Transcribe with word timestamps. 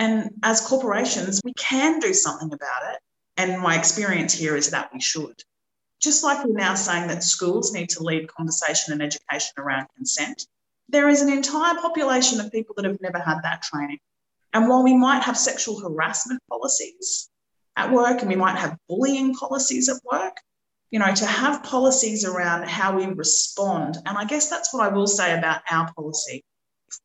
And 0.00 0.30
as 0.42 0.62
corporations, 0.62 1.42
we 1.44 1.52
can 1.52 1.98
do 1.98 2.14
something 2.14 2.50
about 2.50 2.94
it. 2.94 3.00
And 3.36 3.60
my 3.60 3.76
experience 3.76 4.32
here 4.32 4.56
is 4.56 4.70
that 4.70 4.88
we 4.94 5.00
should. 5.00 5.42
Just 6.00 6.24
like 6.24 6.42
we're 6.42 6.54
now 6.54 6.74
saying 6.74 7.08
that 7.08 7.22
schools 7.22 7.74
need 7.74 7.90
to 7.90 8.02
lead 8.02 8.26
conversation 8.32 8.94
and 8.94 9.02
education 9.02 9.52
around 9.58 9.88
consent, 9.94 10.46
there 10.88 11.10
is 11.10 11.20
an 11.20 11.30
entire 11.30 11.74
population 11.74 12.40
of 12.40 12.50
people 12.50 12.74
that 12.76 12.86
have 12.86 12.98
never 13.02 13.18
had 13.18 13.40
that 13.42 13.60
training. 13.60 13.98
And 14.54 14.70
while 14.70 14.82
we 14.82 14.96
might 14.96 15.22
have 15.24 15.36
sexual 15.36 15.78
harassment 15.78 16.40
policies 16.48 17.28
at 17.76 17.92
work 17.92 18.22
and 18.22 18.30
we 18.30 18.36
might 18.36 18.56
have 18.56 18.78
bullying 18.88 19.34
policies 19.34 19.90
at 19.90 20.00
work, 20.10 20.38
you 20.90 20.98
know, 20.98 21.14
to 21.14 21.26
have 21.26 21.62
policies 21.62 22.24
around 22.24 22.66
how 22.66 22.96
we 22.96 23.04
respond. 23.04 23.98
And 24.06 24.16
I 24.16 24.24
guess 24.24 24.48
that's 24.48 24.72
what 24.72 24.82
I 24.82 24.88
will 24.88 25.06
say 25.06 25.36
about 25.36 25.60
our 25.70 25.92
policy. 25.92 26.42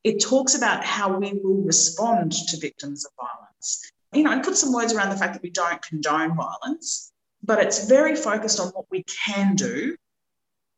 It 0.03 0.19
talks 0.19 0.55
about 0.55 0.83
how 0.83 1.17
we 1.17 1.33
will 1.33 1.61
respond 1.61 2.31
to 2.31 2.57
victims 2.57 3.05
of 3.05 3.11
violence. 3.19 3.91
You 4.13 4.23
know, 4.23 4.31
and 4.31 4.43
put 4.43 4.57
some 4.57 4.73
words 4.73 4.93
around 4.93 5.09
the 5.09 5.17
fact 5.17 5.33
that 5.33 5.43
we 5.43 5.51
don't 5.51 5.81
condone 5.81 6.35
violence, 6.35 7.11
but 7.43 7.61
it's 7.61 7.87
very 7.87 8.15
focused 8.15 8.59
on 8.59 8.69
what 8.69 8.85
we 8.89 9.03
can 9.25 9.55
do. 9.55 9.95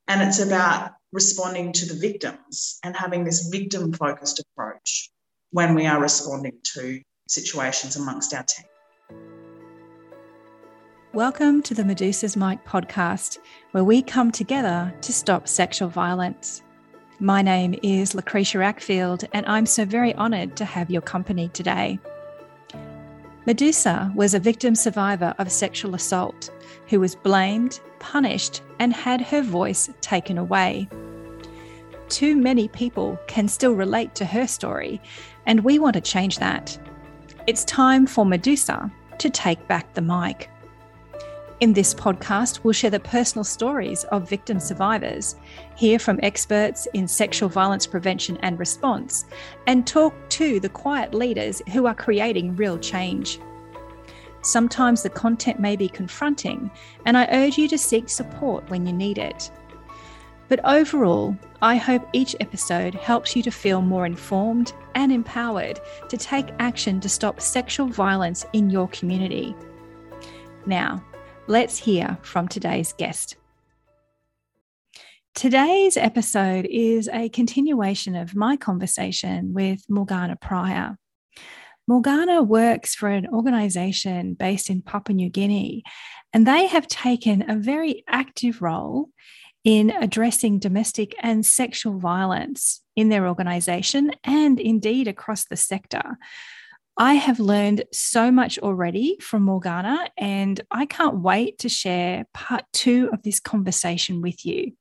And 0.07 0.21
it's 0.21 0.39
about 0.39 0.91
responding 1.13 1.71
to 1.73 1.85
the 1.85 1.99
victims 1.99 2.79
and 2.83 2.95
having 2.95 3.23
this 3.23 3.47
victim 3.47 3.93
focused 3.93 4.39
approach 4.41 5.09
when 5.51 5.73
we 5.75 5.85
are 5.85 6.01
responding 6.01 6.57
to 6.75 7.01
situations 7.29 7.95
amongst 7.95 8.33
our 8.33 8.43
team. 8.43 8.65
Welcome 11.13 11.61
to 11.63 11.73
the 11.73 11.85
Medusa's 11.85 12.35
Mic 12.35 12.65
podcast, 12.65 13.39
where 13.71 13.83
we 13.83 14.01
come 14.01 14.31
together 14.31 14.93
to 15.01 15.13
stop 15.13 15.47
sexual 15.47 15.87
violence. 15.89 16.61
My 17.19 17.41
name 17.41 17.73
is 17.81 18.13
Lucretia 18.13 18.59
Ackfield, 18.59 19.27
and 19.33 19.43
I'm 19.47 19.65
so 19.65 19.85
very 19.85 20.13
honoured 20.13 20.55
to 20.57 20.65
have 20.65 20.91
your 20.91 21.01
company 21.01 21.49
today. 21.49 21.97
Medusa 23.47 24.11
was 24.13 24.35
a 24.35 24.39
victim 24.39 24.75
survivor 24.75 25.33
of 25.39 25.51
sexual 25.51 25.95
assault 25.95 26.51
who 26.89 26.99
was 26.99 27.15
blamed, 27.15 27.79
punished, 27.97 28.61
and 28.77 28.93
had 28.93 29.19
her 29.19 29.41
voice 29.41 29.89
taken 29.99 30.37
away. 30.37 30.87
Too 32.07 32.35
many 32.35 32.67
people 32.67 33.17
can 33.25 33.47
still 33.47 33.73
relate 33.73 34.13
to 34.13 34.25
her 34.25 34.45
story, 34.45 35.01
and 35.47 35.63
we 35.63 35.79
want 35.79 35.95
to 35.95 36.01
change 36.01 36.37
that. 36.37 36.77
It's 37.47 37.65
time 37.65 38.05
for 38.05 38.27
Medusa 38.27 38.91
to 39.17 39.29
take 39.31 39.67
back 39.67 39.91
the 39.95 40.03
mic. 40.03 40.51
In 41.59 41.73
this 41.73 41.91
podcast, 41.91 42.59
we'll 42.63 42.73
share 42.73 42.91
the 42.91 42.99
personal 42.99 43.43
stories 43.43 44.03
of 44.05 44.29
victim 44.29 44.59
survivors, 44.59 45.37
hear 45.75 45.97
from 45.97 46.19
experts 46.21 46.87
in 46.93 47.07
sexual 47.07 47.49
violence 47.49 47.87
prevention 47.87 48.37
and 48.43 48.59
response, 48.59 49.25
and 49.65 49.87
talk 49.87 50.13
to 50.29 50.59
the 50.59 50.69
quiet 50.69 51.15
leaders 51.15 51.63
who 51.73 51.87
are 51.87 51.95
creating 51.95 52.55
real 52.55 52.77
change. 52.77 53.39
Sometimes 54.43 55.01
the 55.01 55.09
content 55.09 55.59
may 55.59 55.75
be 55.75 55.89
confronting, 55.89 56.69
and 57.05 57.17
I 57.17 57.27
urge 57.31 57.57
you 57.57 57.67
to 57.69 57.77
seek 57.77 58.07
support 58.07 58.69
when 58.69 58.85
you 58.85 58.93
need 58.93 59.17
it. 59.17 59.49
But 60.49 60.63
overall, 60.63 61.35
I 61.63 61.75
hope 61.75 62.07
each 62.13 62.35
episode 62.39 62.93
helps 62.93 63.35
you 63.35 63.41
to 63.41 63.51
feel 63.51 63.81
more 63.81 64.05
informed 64.05 64.73
and 64.93 65.11
empowered 65.11 65.79
to 66.09 66.17
take 66.17 66.53
action 66.59 66.99
to 66.99 67.09
stop 67.09 67.41
sexual 67.41 67.87
violence 67.87 68.45
in 68.53 68.69
your 68.69 68.87
community. 68.89 69.55
Now, 70.67 71.03
Let's 71.49 71.77
hear 71.77 72.17
from 72.23 72.49
today's 72.49 72.91
guest. 72.91 73.37
Today's 75.33 75.95
episode 75.95 76.67
is 76.69 77.07
a 77.13 77.29
continuation 77.29 78.17
of 78.17 78.35
my 78.35 78.57
conversation 78.57 79.53
with 79.53 79.79
Morgana 79.87 80.35
Prior. 80.35 80.97
Morgana 81.87 82.43
works 82.43 82.95
for 82.95 83.07
an 83.07 83.27
organization 83.27 84.33
based 84.33 84.69
in 84.69 84.81
Papua 84.81 85.15
New 85.15 85.29
Guinea, 85.29 85.83
and 86.33 86.45
they 86.45 86.67
have 86.67 86.85
taken 86.85 87.49
a 87.49 87.55
very 87.55 88.03
active 88.09 88.61
role 88.61 89.07
in 89.63 89.91
addressing 89.91 90.59
domestic 90.59 91.15
and 91.21 91.45
sexual 91.45 91.97
violence 91.97 92.81
in 92.97 93.07
their 93.07 93.25
organization 93.25 94.11
and 94.25 94.59
indeed 94.59 95.07
across 95.07 95.45
the 95.45 95.55
sector. 95.55 96.17
I 96.97 97.13
have 97.13 97.39
learned 97.39 97.83
so 97.93 98.31
much 98.31 98.57
already 98.57 99.17
from 99.21 99.43
Morgana, 99.43 100.09
and 100.17 100.59
I 100.71 100.87
can't 100.87 101.19
wait 101.19 101.59
to 101.59 101.69
share 101.69 102.25
part 102.33 102.65
two 102.73 103.09
of 103.13 103.21
this 103.21 103.39
conversation 103.39 104.21
with 104.21 104.45
you. 104.47 104.73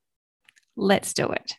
Let's 0.77 1.13
do 1.13 1.29
it. 1.29 1.55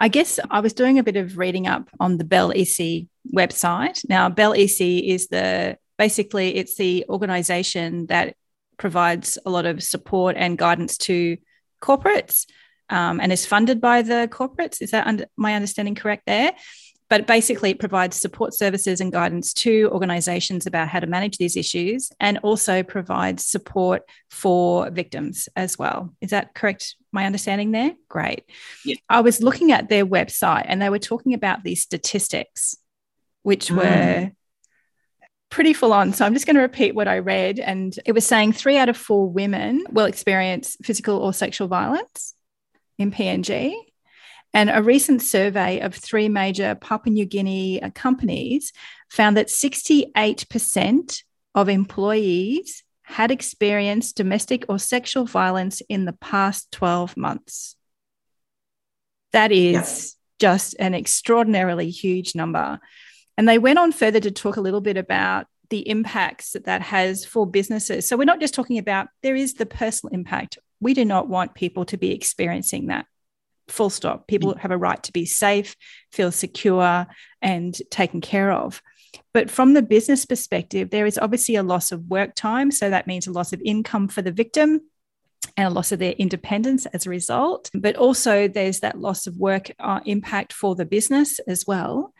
I 0.00 0.08
guess 0.08 0.40
I 0.50 0.58
was 0.60 0.72
doing 0.72 0.98
a 0.98 1.04
bit 1.04 1.16
of 1.16 1.38
reading 1.38 1.68
up 1.68 1.88
on 2.00 2.18
the 2.18 2.24
Bel 2.24 2.50
isi 2.50 3.08
website. 3.32 4.08
Now, 4.08 4.28
Bel 4.28 4.54
isi 4.54 5.08
is 5.10 5.28
the 5.28 5.78
basically 5.98 6.56
it's 6.56 6.76
the 6.76 7.04
organization 7.08 8.06
that 8.06 8.34
provides 8.76 9.38
a 9.44 9.50
lot 9.50 9.66
of 9.66 9.82
support 9.82 10.36
and 10.36 10.58
guidance 10.58 10.98
to 10.98 11.36
corporates 11.80 12.46
um, 12.90 13.20
and 13.20 13.32
is 13.32 13.46
funded 13.46 13.80
by 13.80 14.02
the 14.02 14.28
corporates. 14.30 14.80
Is 14.80 14.92
that 14.92 15.06
under, 15.06 15.26
my 15.36 15.54
understanding 15.54 15.94
correct 15.94 16.24
there? 16.26 16.52
But 17.10 17.26
basically 17.26 17.70
it 17.70 17.78
provides 17.78 18.16
support 18.16 18.54
services 18.54 19.00
and 19.00 19.12
guidance 19.12 19.52
to 19.52 19.88
organizations 19.92 20.66
about 20.66 20.88
how 20.88 21.00
to 21.00 21.06
manage 21.06 21.38
these 21.38 21.56
issues 21.56 22.10
and 22.20 22.38
also 22.42 22.82
provides 22.82 23.44
support 23.44 24.02
for 24.30 24.90
victims 24.90 25.48
as 25.56 25.78
well 25.78 26.14
is 26.20 26.30
that 26.30 26.54
correct 26.54 26.96
my 27.12 27.24
understanding 27.24 27.70
there 27.70 27.92
great 28.08 28.44
yeah. 28.84 28.96
i 29.08 29.20
was 29.20 29.42
looking 29.42 29.72
at 29.72 29.88
their 29.88 30.06
website 30.06 30.64
and 30.66 30.80
they 30.80 30.90
were 30.90 30.98
talking 30.98 31.34
about 31.34 31.64
these 31.64 31.82
statistics 31.82 32.76
which 33.42 33.68
mm. 33.68 33.76
were 33.76 34.32
pretty 35.50 35.72
full 35.72 35.92
on. 35.92 36.12
So 36.12 36.24
I'm 36.24 36.34
just 36.34 36.46
going 36.46 36.56
to 36.56 36.62
repeat 36.62 36.94
what 36.94 37.08
I 37.08 37.18
read. 37.18 37.58
And 37.58 37.98
it 38.04 38.12
was 38.12 38.26
saying 38.26 38.52
three 38.52 38.76
out 38.76 38.88
of 38.88 38.96
four 38.96 39.28
women 39.28 39.84
will 39.90 40.06
experience 40.06 40.76
physical 40.82 41.16
or 41.16 41.32
sexual 41.32 41.68
violence 41.68 42.34
in 42.98 43.10
PNG. 43.10 43.74
And 44.58 44.70
a 44.70 44.82
recent 44.82 45.22
survey 45.22 45.78
of 45.78 45.94
three 45.94 46.28
major 46.28 46.74
Papua 46.74 47.12
New 47.12 47.26
Guinea 47.26 47.80
uh, 47.80 47.90
companies 47.90 48.72
found 49.08 49.36
that 49.36 49.46
68% 49.46 51.22
of 51.54 51.68
employees 51.68 52.82
had 53.02 53.30
experienced 53.30 54.16
domestic 54.16 54.64
or 54.68 54.80
sexual 54.80 55.26
violence 55.26 55.80
in 55.88 56.06
the 56.06 56.12
past 56.12 56.72
12 56.72 57.16
months. 57.16 57.76
That 59.30 59.52
is 59.52 59.74
yes. 59.74 60.16
just 60.40 60.74
an 60.80 60.92
extraordinarily 60.92 61.90
huge 61.90 62.34
number. 62.34 62.80
And 63.36 63.48
they 63.48 63.58
went 63.58 63.78
on 63.78 63.92
further 63.92 64.18
to 64.18 64.32
talk 64.32 64.56
a 64.56 64.60
little 64.60 64.80
bit 64.80 64.96
about 64.96 65.46
the 65.70 65.88
impacts 65.88 66.54
that 66.54 66.64
that 66.64 66.82
has 66.82 67.24
for 67.24 67.46
businesses. 67.46 68.08
So 68.08 68.16
we're 68.16 68.24
not 68.24 68.40
just 68.40 68.54
talking 68.54 68.78
about 68.78 69.06
there 69.22 69.36
is 69.36 69.54
the 69.54 69.66
personal 69.66 70.12
impact. 70.12 70.58
We 70.80 70.94
do 70.94 71.04
not 71.04 71.28
want 71.28 71.54
people 71.54 71.84
to 71.84 71.96
be 71.96 72.10
experiencing 72.10 72.88
that 72.88 73.06
full 73.68 73.90
stop. 73.90 74.26
People 74.26 74.56
have 74.56 74.70
a 74.70 74.78
right 74.78 75.02
to 75.04 75.12
be 75.12 75.24
safe, 75.24 75.76
feel 76.12 76.32
secure, 76.32 77.06
and 77.42 77.76
taken 77.90 78.20
care 78.20 78.52
of. 78.52 78.82
But 79.32 79.50
from 79.50 79.72
the 79.72 79.82
business 79.82 80.26
perspective, 80.26 80.90
there 80.90 81.06
is 81.06 81.18
obviously 81.18 81.56
a 81.56 81.62
loss 81.62 81.92
of 81.92 82.04
work 82.04 82.34
time. 82.34 82.70
So 82.70 82.90
that 82.90 83.06
means 83.06 83.26
a 83.26 83.32
loss 83.32 83.52
of 83.52 83.62
income 83.64 84.08
for 84.08 84.22
the 84.22 84.32
victim 84.32 84.80
and 85.56 85.68
a 85.68 85.70
loss 85.70 85.92
of 85.92 85.98
their 85.98 86.12
independence 86.12 86.86
as 86.86 87.06
a 87.06 87.10
result. 87.10 87.70
But 87.74 87.96
also, 87.96 88.48
there's 88.48 88.80
that 88.80 88.98
loss 88.98 89.26
of 89.26 89.36
work 89.36 89.70
uh, 89.78 90.00
impact 90.04 90.52
for 90.52 90.74
the 90.74 90.84
business 90.84 91.38
as 91.40 91.66
well. 91.66 92.12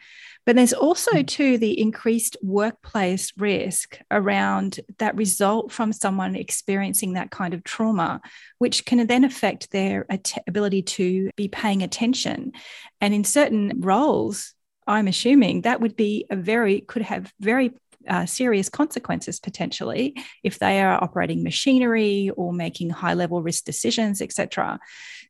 But 0.48 0.56
there's 0.56 0.72
also, 0.72 1.10
mm. 1.10 1.26
too, 1.26 1.59
the 1.59 1.78
increased 1.78 2.38
workplace 2.41 3.34
risk 3.36 4.00
around 4.10 4.81
that 4.97 5.14
result 5.14 5.70
from 5.70 5.92
someone 5.92 6.34
experiencing 6.34 7.12
that 7.12 7.31
kind 7.31 7.53
of 7.53 7.64
trauma, 7.64 8.22
which 8.56 8.86
can 8.86 9.06
then 9.06 9.25
affect 9.25 9.70
their 9.72 10.06
ability 10.47 10.81
to 10.81 11.28
be 11.36 11.48
paying 11.48 11.82
attention. 11.82 12.53
And 12.98 13.12
in 13.12 13.25
certain 13.25 13.75
roles, 13.82 14.54
I'm 14.86 15.06
assuming 15.06 15.60
that 15.62 15.82
would 15.82 15.97
be 15.97 16.25
a 16.31 16.36
very, 16.36 16.80
could 16.80 17.03
have 17.03 17.30
very 17.41 17.75
uh, 18.09 18.25
serious 18.25 18.71
consequences 18.71 19.41
potentially 19.41 20.16
if 20.42 20.59
they 20.60 20.80
are 20.80 21.04
operating 21.04 21.42
machinery 21.42 22.30
or 22.39 22.54
making 22.54 22.89
high 22.89 23.12
level 23.12 23.42
risk 23.42 23.65
decisions, 23.65 24.22
etc. 24.22 24.80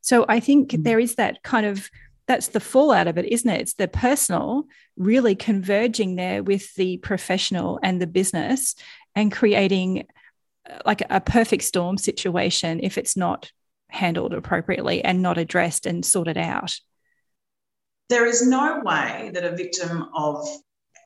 So 0.00 0.26
I 0.28 0.38
think 0.38 0.70
mm-hmm. 0.70 0.84
there 0.84 1.00
is 1.00 1.16
that 1.16 1.42
kind 1.42 1.66
of 1.66 1.90
that's 2.28 2.48
the 2.48 2.60
fallout 2.60 3.08
of 3.08 3.16
it, 3.16 3.24
isn't 3.24 3.48
it? 3.48 3.62
It's 3.62 3.74
the 3.74 3.88
personal 3.88 4.68
really 4.96 5.34
converging 5.34 6.14
there 6.14 6.42
with 6.42 6.74
the 6.74 6.98
professional 6.98 7.80
and 7.82 8.00
the 8.00 8.06
business 8.06 8.74
and 9.16 9.32
creating 9.32 10.06
uh, 10.70 10.78
like 10.84 11.02
a 11.08 11.20
perfect 11.20 11.64
storm 11.64 11.96
situation 11.96 12.80
if 12.82 12.98
it's 12.98 13.16
not 13.16 13.50
handled 13.88 14.34
appropriately 14.34 15.02
and 15.02 15.22
not 15.22 15.38
addressed 15.38 15.86
and 15.86 16.04
sorted 16.04 16.36
out. 16.36 16.76
There 18.10 18.26
is 18.26 18.46
no 18.46 18.82
way 18.84 19.30
that 19.32 19.44
a 19.44 19.56
victim 19.56 20.10
of 20.14 20.46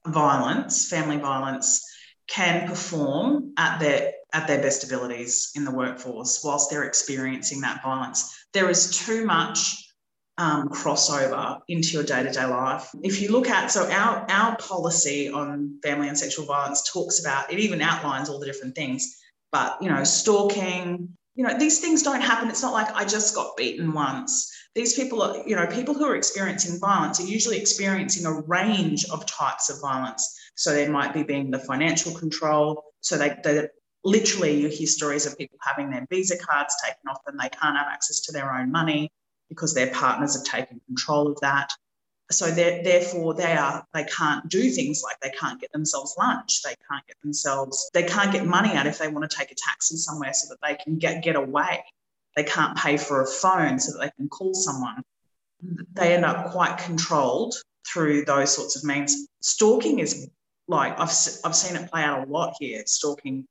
violence, 0.06 0.88
family 0.88 1.18
violence, 1.18 1.88
can 2.26 2.66
perform 2.66 3.52
at 3.56 3.78
their 3.78 4.12
at 4.32 4.46
their 4.48 4.60
best 4.60 4.84
abilities 4.84 5.52
in 5.54 5.64
the 5.64 5.70
workforce 5.70 6.40
whilst 6.42 6.70
they're 6.70 6.84
experiencing 6.84 7.60
that 7.60 7.82
violence. 7.82 8.46
There 8.52 8.70
is 8.70 8.98
too 8.98 9.26
much 9.26 9.81
um, 10.38 10.68
crossover 10.70 11.60
into 11.68 11.88
your 11.90 12.02
day-to-day 12.02 12.46
life. 12.46 12.88
If 13.02 13.20
you 13.20 13.30
look 13.30 13.48
at 13.48 13.70
so 13.70 13.90
our 13.90 14.26
our 14.30 14.56
policy 14.56 15.30
on 15.30 15.78
family 15.82 16.08
and 16.08 16.18
sexual 16.18 16.46
violence 16.46 16.90
talks 16.90 17.20
about 17.20 17.52
it 17.52 17.58
even 17.58 17.80
outlines 17.82 18.28
all 18.28 18.38
the 18.38 18.46
different 18.46 18.74
things. 18.74 19.18
But 19.50 19.82
you 19.82 19.90
know, 19.90 20.04
stalking, 20.04 21.10
you 21.34 21.44
know, 21.44 21.58
these 21.58 21.80
things 21.80 22.02
don't 22.02 22.22
happen. 22.22 22.48
It's 22.48 22.62
not 22.62 22.72
like 22.72 22.90
I 22.94 23.04
just 23.04 23.34
got 23.34 23.56
beaten 23.56 23.92
once. 23.92 24.50
These 24.74 24.94
people 24.94 25.20
are, 25.20 25.46
you 25.46 25.54
know, 25.54 25.66
people 25.66 25.92
who 25.92 26.06
are 26.06 26.16
experiencing 26.16 26.80
violence 26.80 27.20
are 27.20 27.26
usually 27.26 27.58
experiencing 27.58 28.24
a 28.24 28.40
range 28.40 29.04
of 29.10 29.26
types 29.26 29.68
of 29.68 29.82
violence. 29.82 30.26
So 30.54 30.72
there 30.72 30.90
might 30.90 31.12
be 31.12 31.22
being 31.22 31.50
the 31.50 31.58
financial 31.58 32.14
control. 32.18 32.82
So 33.00 33.18
they, 33.18 33.36
they 33.44 33.68
literally 34.02 34.62
you 34.62 34.68
hear 34.68 34.86
stories 34.86 35.26
of 35.26 35.36
people 35.36 35.58
having 35.60 35.90
their 35.90 36.06
visa 36.08 36.38
cards 36.38 36.74
taken 36.82 37.02
off 37.10 37.22
them. 37.26 37.36
They 37.36 37.50
can't 37.50 37.76
have 37.76 37.88
access 37.88 38.20
to 38.20 38.32
their 38.32 38.50
own 38.54 38.72
money 38.72 39.12
because 39.52 39.74
their 39.74 39.90
partners 39.92 40.34
have 40.34 40.44
taken 40.44 40.80
control 40.86 41.28
of 41.28 41.40
that. 41.40 41.70
So 42.30 42.50
therefore, 42.50 43.34
they 43.34 43.52
are 43.56 43.84
they 43.92 44.04
can't 44.04 44.48
do 44.48 44.70
things 44.70 45.02
like 45.04 45.20
they 45.20 45.36
can't 45.38 45.60
get 45.60 45.70
themselves 45.72 46.14
lunch, 46.18 46.62
they 46.62 46.74
can't 46.90 47.06
get 47.06 47.20
themselves 47.22 47.90
they 47.92 48.04
can't 48.04 48.32
get 48.32 48.46
money 48.46 48.72
out 48.72 48.86
if 48.86 48.98
they 48.98 49.08
want 49.08 49.30
to 49.30 49.36
take 49.36 49.52
a 49.52 49.54
taxi 49.54 49.96
somewhere 49.96 50.32
so 50.32 50.48
that 50.48 50.58
they 50.66 50.82
can 50.82 50.98
get 50.98 51.22
get 51.22 51.36
away. 51.36 51.84
They 52.36 52.44
can't 52.44 52.76
pay 52.76 52.96
for 52.96 53.20
a 53.20 53.26
phone 53.26 53.78
so 53.78 53.92
that 53.92 54.04
they 54.04 54.10
can 54.16 54.28
call 54.28 54.54
someone. 54.54 55.02
They 55.92 56.14
end 56.14 56.24
up 56.24 56.52
quite 56.52 56.78
controlled 56.78 57.54
through 57.86 58.24
those 58.24 58.54
sorts 58.54 58.76
of 58.76 58.84
means. 58.84 59.28
Stalking 59.40 59.98
is 59.98 60.30
like 60.68 60.92
I've 60.92 61.12
I've 61.44 61.56
seen 61.56 61.76
it 61.76 61.90
play 61.90 62.02
out 62.02 62.26
a 62.26 62.30
lot 62.30 62.54
here. 62.58 62.82
Stalking 62.86 63.46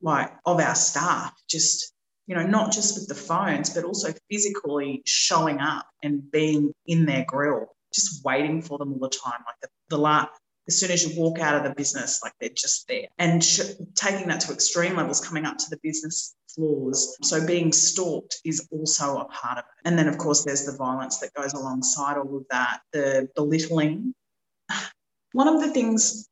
like 0.00 0.32
of 0.46 0.60
our 0.60 0.74
staff, 0.74 1.34
just 1.48 1.92
you 2.26 2.34
know, 2.34 2.46
not 2.46 2.72
just 2.72 2.98
with 2.98 3.08
the 3.08 3.14
phones, 3.14 3.70
but 3.70 3.84
also 3.84 4.12
physically 4.30 5.02
showing 5.04 5.60
up 5.60 5.86
and 6.02 6.30
being 6.30 6.72
in 6.86 7.06
their 7.06 7.24
grill, 7.26 7.68
just 7.94 8.24
waiting 8.24 8.60
for 8.60 8.78
them 8.78 8.92
all 8.92 8.98
the 8.98 9.08
time. 9.08 9.40
Like 9.46 9.56
the, 9.62 9.68
the 9.90 9.98
la- 9.98 10.26
as 10.68 10.80
soon 10.80 10.90
as 10.90 11.06
you 11.06 11.20
walk 11.20 11.38
out 11.38 11.54
of 11.54 11.62
the 11.62 11.74
business, 11.74 12.20
like 12.24 12.32
they're 12.40 12.48
just 12.48 12.88
there. 12.88 13.06
And 13.18 13.42
sh- 13.42 13.60
taking 13.94 14.26
that 14.28 14.40
to 14.40 14.52
extreme 14.52 14.96
levels, 14.96 15.24
coming 15.24 15.44
up 15.44 15.58
to 15.58 15.70
the 15.70 15.78
business 15.82 16.34
floors. 16.48 17.16
So 17.22 17.46
being 17.46 17.72
stalked 17.72 18.40
is 18.44 18.66
also 18.72 19.18
a 19.18 19.24
part 19.26 19.58
of 19.58 19.64
it. 19.64 19.88
And 19.88 19.96
then, 19.96 20.08
of 20.08 20.18
course, 20.18 20.44
there's 20.44 20.64
the 20.64 20.76
violence 20.76 21.18
that 21.18 21.32
goes 21.34 21.52
alongside 21.52 22.16
all 22.16 22.36
of 22.36 22.44
that, 22.50 22.80
the 22.92 23.28
belittling. 23.36 24.14
One 25.32 25.48
of 25.48 25.60
the 25.60 25.68
things 25.68 26.28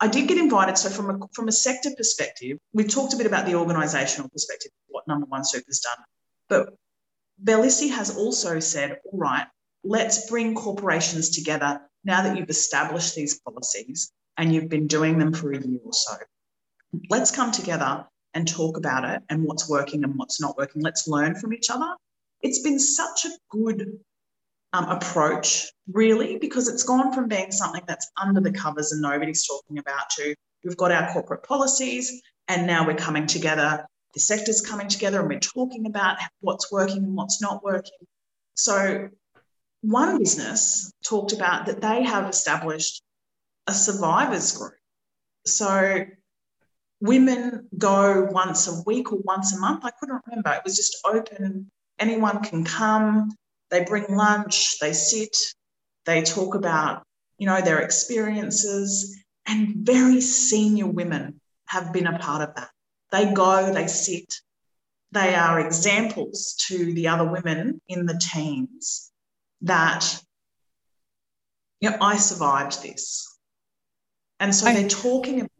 I 0.00 0.08
did 0.08 0.28
get 0.28 0.38
invited. 0.38 0.76
So 0.76 0.90
from 0.90 1.10
a 1.10 1.28
from 1.32 1.48
a 1.48 1.52
sector 1.52 1.90
perspective, 1.96 2.58
we 2.72 2.84
talked 2.84 3.14
a 3.14 3.16
bit 3.16 3.26
about 3.26 3.46
the 3.46 3.52
organisational 3.52 4.30
perspective, 4.30 4.72
what 4.88 5.06
Nambawan 5.08 5.46
Super's 5.46 5.80
done, 5.80 6.04
but 6.48 6.74
Bel 7.38 7.64
isi 7.64 7.88
has 7.88 8.16
also 8.16 8.60
said, 8.60 9.00
all 9.04 9.18
right, 9.18 9.46
let's 9.82 10.28
bring 10.30 10.54
corporations 10.54 11.30
together 11.30 11.80
now 12.04 12.22
that 12.22 12.36
you've 12.36 12.50
established 12.50 13.14
these 13.14 13.40
policies 13.40 14.12
and 14.36 14.54
you've 14.54 14.68
been 14.68 14.86
doing 14.86 15.18
them 15.18 15.32
for 15.32 15.52
a 15.52 15.60
year 15.60 15.80
or 15.84 15.92
so. 15.92 16.14
Let's 17.10 17.30
come 17.30 17.50
together 17.50 18.06
and 18.34 18.46
talk 18.46 18.76
about 18.76 19.04
it 19.04 19.22
and 19.28 19.44
what's 19.44 19.68
working 19.68 20.04
and 20.04 20.16
what's 20.16 20.40
not 20.40 20.56
working. 20.56 20.82
Let's 20.82 21.08
learn 21.08 21.34
from 21.34 21.52
each 21.52 21.70
other. 21.70 21.94
It's 22.42 22.60
been 22.60 22.78
such 22.78 23.24
a 23.24 23.30
good 23.50 23.98
um, 24.74 24.84
approach, 24.90 25.72
really, 25.90 26.36
because 26.36 26.68
it's 26.68 26.82
gone 26.82 27.12
from 27.12 27.28
being 27.28 27.52
something 27.52 27.82
that's 27.86 28.10
under 28.20 28.40
the 28.40 28.52
covers 28.52 28.92
and 28.92 29.00
nobody's 29.00 29.46
talking 29.46 29.78
about 29.78 30.10
to 30.16 30.34
we've 30.64 30.76
got 30.76 30.90
our 30.90 31.12
corporate 31.12 31.44
policies 31.44 32.22
and 32.48 32.66
now 32.66 32.86
we're 32.86 32.96
coming 32.96 33.26
together. 33.26 33.86
The 34.14 34.20
sector's 34.20 34.60
coming 34.60 34.88
together 34.88 35.20
and 35.20 35.28
we're 35.28 35.40
talking 35.40 35.86
about 35.86 36.18
what's 36.40 36.72
working 36.72 36.98
and 36.98 37.14
what's 37.14 37.40
not 37.40 37.62
working. 37.62 37.92
So, 38.54 39.08
one 39.82 40.18
business 40.18 40.90
talked 41.04 41.32
about 41.32 41.66
that 41.66 41.80
they 41.80 42.02
have 42.04 42.28
established 42.28 43.02
a 43.66 43.72
survivors 43.72 44.56
group. 44.56 44.74
So, 45.46 46.06
women 47.00 47.68
go 47.76 48.24
once 48.30 48.66
a 48.66 48.82
week 48.86 49.12
or 49.12 49.18
once 49.18 49.54
a 49.54 49.58
month. 49.58 49.84
I 49.84 49.90
couldn't 49.90 50.22
remember. 50.26 50.52
It 50.52 50.62
was 50.64 50.76
just 50.76 50.96
open. 51.04 51.70
Anyone 51.98 52.42
can 52.42 52.64
come. 52.64 53.30
They 53.74 53.82
bring 53.82 54.06
lunch, 54.08 54.78
they 54.78 54.92
sit, 54.92 55.36
they 56.06 56.22
talk 56.22 56.54
about, 56.54 57.02
you 57.38 57.48
know, 57.48 57.60
their 57.60 57.80
experiences, 57.80 59.20
and 59.46 59.74
very 59.74 60.20
senior 60.20 60.86
women 60.86 61.40
have 61.66 61.92
been 61.92 62.06
a 62.06 62.16
part 62.16 62.48
of 62.48 62.54
that. 62.54 62.70
They 63.10 63.34
go, 63.34 63.72
they 63.72 63.88
sit, 63.88 64.32
they 65.10 65.34
are 65.34 65.58
examples 65.58 66.54
to 66.68 66.94
the 66.94 67.08
other 67.08 67.28
women 67.28 67.80
in 67.88 68.06
the 68.06 68.16
teams 68.16 69.10
that, 69.62 70.22
you 71.80 71.90
know, 71.90 71.96
I 72.00 72.16
survived 72.16 72.80
this. 72.80 73.36
And 74.38 74.54
so 74.54 74.68
I, 74.68 74.74
they're 74.74 74.88
talking 74.88 75.40
about 75.40 75.50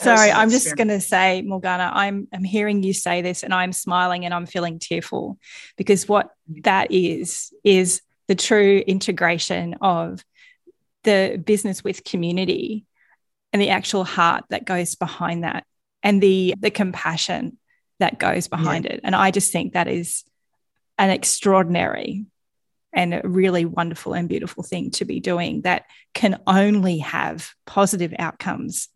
Sorry, 0.00 0.30
I'm 0.30 0.50
just 0.50 0.76
going 0.76 0.88
to 0.88 1.00
say, 1.00 1.42
Morgana, 1.42 1.90
I'm 1.94 2.28
I'm 2.32 2.44
hearing 2.44 2.82
you 2.82 2.92
say 2.92 3.22
this, 3.22 3.42
and 3.42 3.54
I'm 3.54 3.72
smiling 3.72 4.24
and 4.24 4.34
I'm 4.34 4.46
feeling 4.46 4.78
tearful 4.78 5.38
because 5.76 6.08
what 6.08 6.30
that 6.64 6.90
is 6.90 7.52
is 7.64 8.02
the 8.26 8.34
true 8.34 8.82
integration 8.86 9.74
of 9.80 10.24
the 11.04 11.40
business 11.44 11.84
with 11.84 12.04
community 12.04 12.86
and 13.52 13.62
the 13.62 13.70
actual 13.70 14.04
heart 14.04 14.44
that 14.50 14.64
goes 14.64 14.94
behind 14.94 15.44
that, 15.44 15.64
and 16.02 16.22
the 16.22 16.54
the 16.58 16.70
compassion 16.70 17.58
that 17.98 18.18
goes 18.18 18.48
behind 18.48 18.84
yeah. 18.84 18.94
it. 18.94 19.00
And 19.04 19.14
I 19.14 19.30
just 19.30 19.52
think 19.52 19.72
that 19.72 19.88
is 19.88 20.24
an 20.98 21.10
extraordinary 21.10 22.26
and 22.92 23.14
a 23.14 23.20
really 23.24 23.64
wonderful 23.64 24.14
and 24.14 24.28
beautiful 24.28 24.62
thing 24.62 24.90
to 24.90 25.04
be 25.04 25.20
doing 25.20 25.62
that 25.62 25.84
can 26.14 26.40
only 26.46 26.98
have 26.98 27.50
positive 27.66 28.14
outcomes 28.18 28.88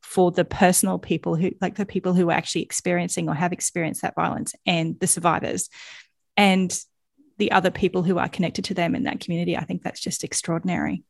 for 0.00 0.30
the 0.30 0.44
personal 0.44 0.98
people 0.98 1.34
who 1.34 1.50
like 1.60 1.76
the 1.76 1.86
people 1.86 2.14
who 2.14 2.30
are 2.30 2.34
actually 2.34 2.62
experiencing 2.62 3.28
or 3.28 3.34
have 3.34 3.52
experienced 3.52 4.02
that 4.02 4.14
violence 4.14 4.54
and 4.66 4.98
the 5.00 5.06
survivors 5.06 5.68
and 6.36 6.82
the 7.38 7.52
other 7.52 7.70
people 7.70 8.02
who 8.02 8.18
are 8.18 8.28
connected 8.28 8.64
to 8.64 8.74
them 8.74 8.94
in 8.94 9.04
that 9.04 9.20
community 9.20 9.56
i 9.56 9.64
think 9.64 9.82
that's 9.82 10.00
just 10.00 10.24
extraordinary 10.24 11.02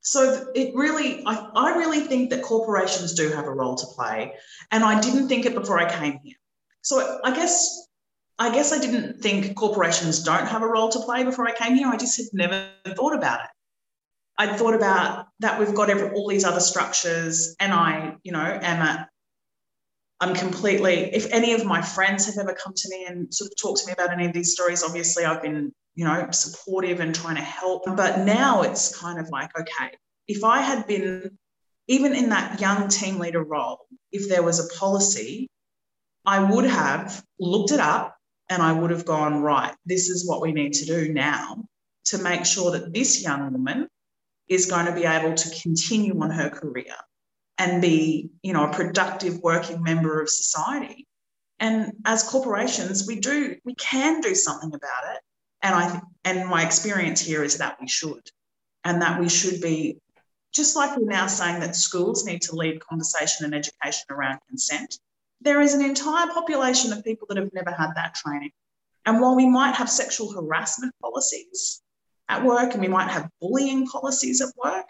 so 0.00 0.46
it 0.54 0.74
really 0.74 1.22
I, 1.26 1.48
I 1.54 1.76
really 1.76 2.00
think 2.00 2.30
that 2.30 2.42
corporations 2.42 3.14
do 3.14 3.30
have 3.30 3.46
a 3.46 3.52
role 3.52 3.76
to 3.76 3.86
play 3.86 4.34
and 4.70 4.84
i 4.84 5.00
didn't 5.00 5.28
think 5.28 5.46
it 5.46 5.54
before 5.54 5.78
i 5.78 5.90
came 5.90 6.18
here 6.22 6.36
so 6.82 7.20
i 7.24 7.34
guess 7.34 7.86
I 8.40 8.54
guess 8.54 8.72
I 8.72 8.78
didn't 8.78 9.20
think 9.20 9.56
corporations 9.56 10.22
don't 10.22 10.46
have 10.46 10.62
a 10.62 10.66
role 10.66 10.88
to 10.90 11.00
play 11.00 11.24
before 11.24 11.48
I 11.48 11.52
came 11.52 11.74
here. 11.74 11.88
I 11.88 11.96
just 11.96 12.16
had 12.16 12.26
never 12.32 12.68
thought 12.94 13.12
about 13.12 13.40
it. 13.40 13.50
I 14.38 14.56
thought 14.56 14.74
about 14.74 15.26
that 15.40 15.58
we've 15.58 15.74
got 15.74 15.90
every, 15.90 16.10
all 16.10 16.28
these 16.28 16.44
other 16.44 16.60
structures, 16.60 17.56
and 17.58 17.72
I, 17.72 18.16
you 18.22 18.30
know, 18.30 18.40
am 18.40 18.80
a, 18.80 19.08
I'm 20.20 20.34
completely. 20.34 21.12
If 21.14 21.32
any 21.32 21.52
of 21.54 21.64
my 21.64 21.82
friends 21.82 22.26
have 22.26 22.38
ever 22.38 22.54
come 22.54 22.72
to 22.74 22.88
me 22.88 23.06
and 23.08 23.32
sort 23.34 23.50
of 23.50 23.56
talked 23.60 23.80
to 23.80 23.86
me 23.88 23.92
about 23.92 24.12
any 24.12 24.26
of 24.26 24.32
these 24.32 24.52
stories, 24.52 24.84
obviously 24.84 25.24
I've 25.24 25.42
been, 25.42 25.72
you 25.96 26.04
know, 26.04 26.28
supportive 26.30 27.00
and 27.00 27.14
trying 27.14 27.36
to 27.36 27.42
help. 27.42 27.82
But 27.84 28.20
now 28.20 28.62
it's 28.62 28.96
kind 28.96 29.18
of 29.18 29.28
like, 29.30 29.50
okay, 29.58 29.90
if 30.28 30.44
I 30.44 30.60
had 30.60 30.86
been 30.86 31.36
even 31.88 32.14
in 32.14 32.28
that 32.28 32.60
young 32.60 32.88
team 32.88 33.18
leader 33.18 33.42
role, 33.42 33.86
if 34.12 34.28
there 34.28 34.42
was 34.42 34.60
a 34.60 34.78
policy, 34.78 35.48
I 36.24 36.38
would 36.50 36.66
have 36.66 37.24
looked 37.40 37.72
it 37.72 37.80
up 37.80 38.16
and 38.50 38.62
I 38.62 38.72
would 38.72 38.90
have 38.90 39.04
gone, 39.04 39.40
right, 39.40 39.74
this 39.86 40.08
is 40.08 40.28
what 40.28 40.40
we 40.40 40.52
need 40.52 40.74
to 40.74 40.86
do 40.86 41.12
now 41.12 41.64
to 42.06 42.18
make 42.18 42.44
sure 42.44 42.70
that 42.72 42.92
this 42.92 43.22
young 43.22 43.52
woman 43.52 43.88
is 44.48 44.66
going 44.66 44.86
to 44.86 44.92
be 44.92 45.04
able 45.04 45.34
to 45.34 45.60
continue 45.62 46.18
on 46.20 46.30
her 46.30 46.50
career 46.50 46.94
and 47.58 47.82
be, 47.82 48.30
you 48.42 48.52
know, 48.52 48.68
a 48.68 48.72
productive 48.72 49.38
working 49.40 49.82
member 49.82 50.20
of 50.20 50.28
society. 50.30 51.06
And 51.58 51.92
as 52.04 52.22
corporations, 52.22 53.06
we 53.06 53.18
do, 53.18 53.56
we 53.64 53.74
can 53.74 54.20
do 54.20 54.34
something 54.34 54.72
about 54.72 55.14
it. 55.14 55.20
And 55.60 55.74
I 55.74 56.00
and 56.24 56.48
my 56.48 56.64
experience 56.64 57.20
here 57.20 57.42
is 57.42 57.58
that 57.58 57.78
we 57.80 57.88
should. 57.88 58.30
And 58.84 59.02
that 59.02 59.20
we 59.20 59.28
should 59.28 59.60
be, 59.60 59.98
just 60.52 60.76
like 60.76 60.96
we're 60.96 61.04
now 61.04 61.26
saying 61.26 61.60
that 61.60 61.74
schools 61.74 62.24
need 62.24 62.42
to 62.42 62.54
lead 62.54 62.80
conversation 62.80 63.44
and 63.44 63.54
education 63.54 64.04
around 64.10 64.38
consent, 64.48 64.98
there 65.40 65.60
is 65.60 65.74
an 65.74 65.84
entire 65.84 66.28
population 66.28 66.92
of 66.92 67.04
people 67.04 67.26
that 67.28 67.36
have 67.36 67.52
never 67.52 67.72
had 67.72 67.90
that 67.96 68.14
training. 68.14 68.50
And 69.04 69.20
while 69.20 69.34
we 69.34 69.46
might 69.46 69.74
have 69.74 69.90
sexual 69.90 70.32
harassment 70.32 70.94
policies, 71.02 71.82
at 72.28 72.44
work 72.44 72.72
and 72.72 72.82
we 72.82 72.88
might 72.88 73.10
have 73.10 73.28
bullying 73.40 73.86
policies 73.86 74.40
at 74.40 74.52
work 74.62 74.88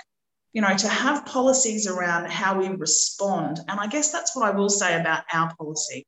you 0.52 0.62
know 0.62 0.76
to 0.76 0.88
have 0.88 1.26
policies 1.26 1.86
around 1.86 2.30
how 2.30 2.58
we 2.58 2.68
respond. 2.68 3.60
And 3.68 3.78
i 3.78 3.86
guess 3.86 4.10
that's 4.10 4.34
what 4.34 4.46
i 4.46 4.50
will 4.50 4.70
say 4.70 5.00
about 5.00 5.24
our 5.32 5.54
policy. 5.56 6.06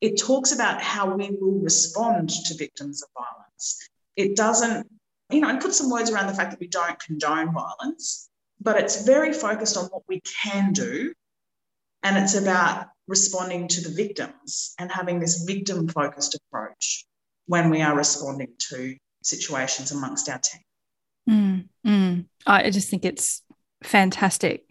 It 0.00 0.18
talks 0.18 0.52
about 0.52 0.82
how 0.82 1.14
we 1.14 1.30
will 1.40 1.60
respond 1.60 2.30
to 2.30 2.56
victims 2.56 3.02
of 3.02 3.08
violence. 3.14 3.88
It 4.16 4.36
doesn't 4.36 4.86
you 5.30 5.40
know 5.40 5.48
and 5.48 5.60
put 5.60 5.74
some 5.74 5.90
words 5.90 6.10
around 6.10 6.26
the 6.26 6.34
fact 6.34 6.50
that 6.50 6.60
we 6.60 6.68
don't 6.68 6.98
condone 6.98 7.52
violence 7.52 8.28
but 8.60 8.76
it's 8.76 9.04
very 9.04 9.32
focused 9.32 9.76
on 9.76 9.84
what 9.86 10.02
we 10.08 10.20
can 10.42 10.72
do 10.72 11.12
and 12.02 12.16
it's 12.16 12.34
about 12.34 12.88
responding 13.06 13.68
to 13.68 13.80
the 13.80 13.94
victims 13.94 14.74
and 14.78 14.90
having 14.90 15.20
this 15.20 15.44
victim 15.44 15.88
focused 15.88 16.34
approach 16.36 17.04
when 17.46 17.70
we 17.70 17.82
are 17.82 17.96
responding 17.96 18.52
to 18.58 18.96
situations 19.28 19.92
amongst 19.92 20.28
our 20.28 20.38
team. 20.38 20.62
Mm, 21.28 21.68
mm. 21.86 22.24
I 22.46 22.70
just 22.70 22.88
think 22.88 23.04
it's 23.04 23.42
fantastic. 23.82 24.64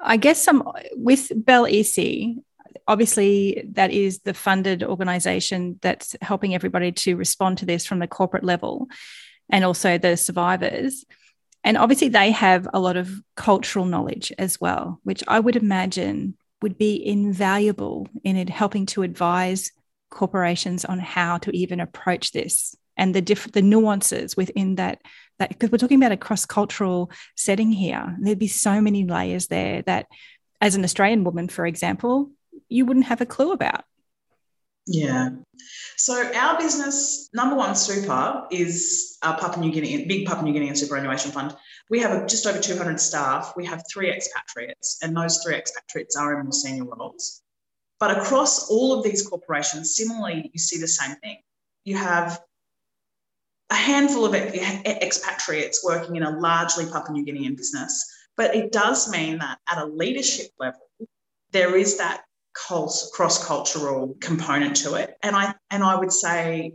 I 0.00 0.16
guess 0.16 0.42
some 0.42 0.70
with 0.94 1.30
Bel 1.34 1.66
isi, 1.66 2.38
obviously 2.88 3.64
that 3.72 3.90
is 3.90 4.20
the 4.20 4.34
funded 4.34 4.82
organization 4.82 5.78
that's 5.82 6.16
helping 6.22 6.54
everybody 6.54 6.92
to 6.92 7.16
respond 7.16 7.58
to 7.58 7.66
this 7.66 7.86
from 7.86 7.98
the 7.98 8.06
corporate 8.06 8.44
level 8.44 8.88
and 9.50 9.64
also 9.64 9.98
the 9.98 10.16
survivors. 10.16 11.04
And 11.62 11.76
obviously 11.76 12.08
they 12.08 12.30
have 12.30 12.66
a 12.72 12.80
lot 12.80 12.96
of 12.96 13.10
cultural 13.36 13.84
knowledge 13.84 14.32
as 14.38 14.60
well, 14.60 15.00
which 15.04 15.22
I 15.28 15.38
would 15.38 15.56
imagine 15.56 16.34
would 16.62 16.78
be 16.78 17.04
invaluable 17.04 18.08
in 18.24 18.36
it 18.36 18.48
helping 18.48 18.86
to 18.86 19.02
advise 19.02 19.72
corporations 20.10 20.84
on 20.84 20.98
how 20.98 21.38
to 21.38 21.56
even 21.56 21.80
approach 21.80 22.32
this 22.32 22.74
and 23.00 23.14
the 23.14 23.22
different 23.22 23.54
the 23.54 23.62
nuances 23.62 24.36
within 24.36 24.76
that 24.76 25.00
that 25.40 25.48
because 25.48 25.70
we're 25.72 25.78
talking 25.78 25.98
about 25.98 26.12
a 26.12 26.16
cross-cultural 26.16 27.10
setting 27.34 27.72
here. 27.72 28.16
There'd 28.20 28.38
be 28.38 28.46
so 28.46 28.80
many 28.80 29.06
layers 29.06 29.48
there 29.48 29.82
that 29.82 30.06
as 30.60 30.74
an 30.76 30.84
australian 30.84 31.24
woman 31.24 31.48
for 31.48 31.66
example 31.66 32.30
you 32.68 32.84
wouldn't 32.84 33.06
have 33.06 33.22
a 33.22 33.26
clue 33.26 33.52
about. 33.52 33.84
Yeah. 34.86 35.30
So 35.96 36.14
our 36.34 36.58
business 36.58 37.30
Nambawan 37.36 37.76
Super 37.76 38.46
is 38.50 39.18
a 39.22 39.34
papua 39.34 39.64
new 39.64 39.72
guinea 39.72 40.04
big 40.06 40.26
papua 40.26 40.44
new 40.44 40.58
guinean 40.58 40.76
superannuation 40.76 41.30
fund. 41.30 41.56
We 41.88 42.00
have 42.00 42.26
just 42.26 42.46
over 42.46 42.60
200 42.60 43.00
staff. 43.00 43.54
We 43.56 43.64
have 43.66 43.82
three 43.92 44.10
expatriates 44.10 44.98
and 45.02 45.16
those 45.16 45.42
three 45.42 45.56
expatriates 45.56 46.16
are 46.16 46.38
in 46.38 46.44
more 46.44 46.52
senior 46.52 46.84
roles. 46.84 47.42
But 47.98 48.18
across 48.18 48.70
all 48.70 48.92
of 48.92 49.04
these 49.04 49.26
corporations 49.26 49.96
similarly 49.96 50.50
you 50.52 50.60
see 50.60 50.78
the 50.78 50.88
same 50.88 51.16
thing. 51.16 51.38
You 51.84 51.96
have 51.96 52.40
a 53.70 53.74
handful 53.74 54.24
of 54.26 54.34
expatriates 54.34 55.84
working 55.84 56.16
in 56.16 56.24
a 56.24 56.38
largely 56.38 56.86
Papua 56.86 57.12
New 57.12 57.24
Guinean 57.24 57.56
business. 57.56 58.04
But 58.36 58.54
it 58.54 58.72
does 58.72 59.10
mean 59.10 59.38
that 59.38 59.58
at 59.70 59.78
a 59.78 59.86
leadership 59.86 60.50
level, 60.58 60.88
there 61.52 61.76
is 61.76 61.98
that 61.98 62.24
cross-cultural 62.54 64.16
component 64.20 64.76
to 64.76 64.94
it. 64.94 65.16
And 65.22 65.36
I 65.36 65.54
and 65.70 65.84
I 65.84 65.94
would 65.94 66.12
say 66.12 66.74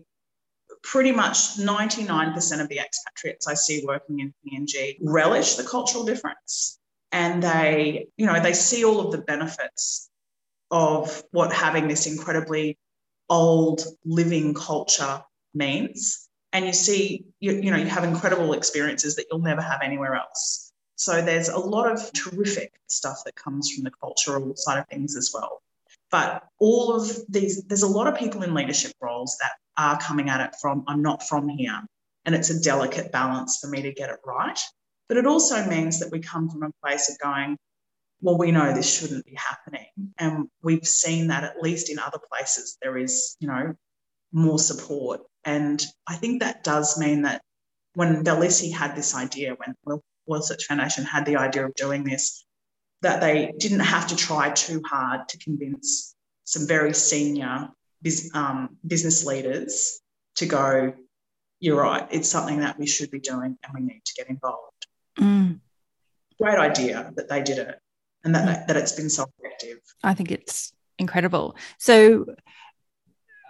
pretty 0.84 1.12
much 1.12 1.58
99% 1.58 2.62
of 2.62 2.70
the 2.70 2.80
expatriates 2.80 3.48
I 3.48 3.56
see 3.56 3.84
working 3.86 4.20
in 4.20 4.34
PNG 4.46 4.98
relish 5.02 5.56
the 5.56 5.64
cultural 5.64 6.06
difference. 6.06 6.80
And 7.12 7.42
they, 7.42 8.08
you 8.18 8.26
know, 8.26 8.40
they 8.40 8.54
see 8.54 8.86
all 8.86 9.00
of 9.00 9.12
the 9.12 9.20
benefits 9.20 10.10
of 10.72 11.24
what 11.32 11.52
having 11.52 11.88
this 11.88 12.08
incredibly 12.08 12.78
old 13.30 13.84
living 14.06 14.54
culture 14.54 15.22
means 15.54 16.25
and 16.56 16.66
you 16.66 16.72
see 16.72 17.26
you, 17.42 17.52
you 17.52 17.70
know 17.70 17.78
you 17.78 17.88
have 17.88 18.06
incredible 18.06 18.54
experiences 18.54 19.18
that 19.18 19.26
you'll 19.30 19.42
never 19.42 19.62
have 19.62 19.82
anywhere 19.84 20.16
else. 20.16 20.72
So 20.96 21.22
there's 21.22 21.50
a 21.50 21.60
lot 21.60 21.92
of 21.92 22.00
terrific 22.14 22.72
stuff 22.88 23.18
that 23.26 23.36
comes 23.36 23.72
from 23.72 23.84
the 23.84 23.92
cultural 23.92 24.56
side 24.56 24.80
of 24.80 24.88
things 24.88 25.18
as 25.18 25.32
well. 25.34 25.62
But 26.12 26.44
all 26.60 26.96
of 26.96 27.12
these 27.28 27.64
there's 27.66 27.84
a 27.84 27.88
lot 27.88 28.08
of 28.08 28.18
people 28.18 28.42
in 28.44 28.54
leadership 28.54 28.94
roles 29.02 29.38
that 29.42 29.52
are 29.78 30.00
coming 30.00 30.30
at 30.30 30.40
it 30.40 30.56
from 30.62 30.86
i'm 30.88 31.02
not 31.02 31.28
from 31.28 31.50
here. 31.50 31.82
And 32.24 32.34
it's 32.34 32.50
a 32.50 32.60
delicate 32.60 33.12
balance 33.12 33.60
for 33.60 33.68
me 33.68 33.82
to 33.84 33.92
get 33.92 34.10
it 34.10 34.20
right. 34.26 34.60
But 35.10 35.18
it 35.18 35.28
also 35.28 35.64
means 35.68 36.00
that 36.00 36.12
we 36.12 36.20
come 36.22 36.50
from 36.50 36.64
a 36.64 36.72
place 36.82 37.10
of 37.10 37.20
going 37.20 37.58
well 38.22 38.38
we 38.38 38.54
know 38.54 38.74
this 38.74 38.98
shouldn't 38.98 39.26
be 39.26 39.36
happening. 39.36 40.14
And 40.18 40.48
we've 40.64 40.88
seen 40.88 41.28
that 41.28 41.44
at 41.44 41.62
least 41.62 41.90
in 41.90 42.00
other 42.00 42.20
places 42.32 42.78
there 42.82 42.98
is 42.98 43.36
you 43.42 43.50
know 43.50 43.74
more 44.32 44.60
support 44.60 45.22
and 45.46 45.82
I 46.08 46.16
think 46.16 46.42
that 46.42 46.64
does 46.64 46.98
mean 46.98 47.22
that 47.22 47.42
when 47.94 48.24
Bel 48.24 48.44
Isi 48.44 48.72
had 48.72 48.96
this 48.96 49.16
idea, 49.16 49.56
when 49.56 49.76
the 49.86 50.00
Oil 50.30 50.42
Search 50.42 50.66
Foundation 50.66 51.06
had 51.06 51.26
the 51.26 51.38
idea 51.38 51.66
of 51.66 51.74
doing 51.76 52.04
this, 52.04 52.46
that 53.02 53.22
they 53.22 53.54
didn't 53.58 53.82
have 53.82 54.08
to 54.08 54.16
try 54.16 54.50
too 54.50 54.82
hard 54.86 55.30
to 55.30 55.38
convince 55.38 56.16
some 56.44 56.68
very 56.68 56.94
senior 56.94 57.70
um, 58.34 58.78
business 58.86 59.26
leaders 59.26 60.02
to 60.36 60.46
go, 60.46 60.94
you're 61.60 61.82
right, 61.82 62.08
it's 62.12 62.30
something 62.30 62.60
that 62.60 62.78
we 62.78 62.88
should 62.88 63.12
be 63.12 63.20
doing 63.20 63.58
and 63.64 63.74
we 63.74 63.82
need 63.82 64.02
to 64.06 64.14
get 64.18 64.30
involved. 64.30 64.88
Mm. 65.20 65.60
Great 66.42 66.58
idea 66.58 67.12
that 67.16 67.30
they 67.30 67.42
did 67.42 67.60
it 67.60 67.80
and 68.24 68.36
that, 68.36 68.48
mm. 68.48 68.68
that 68.68 68.78
it's 68.78 68.92
been 68.92 69.10
so 69.10 69.26
effective. 69.40 69.80
I 70.04 70.14
think 70.14 70.32
it's 70.32 70.74
incredible. 71.00 71.56
So, 71.78 72.26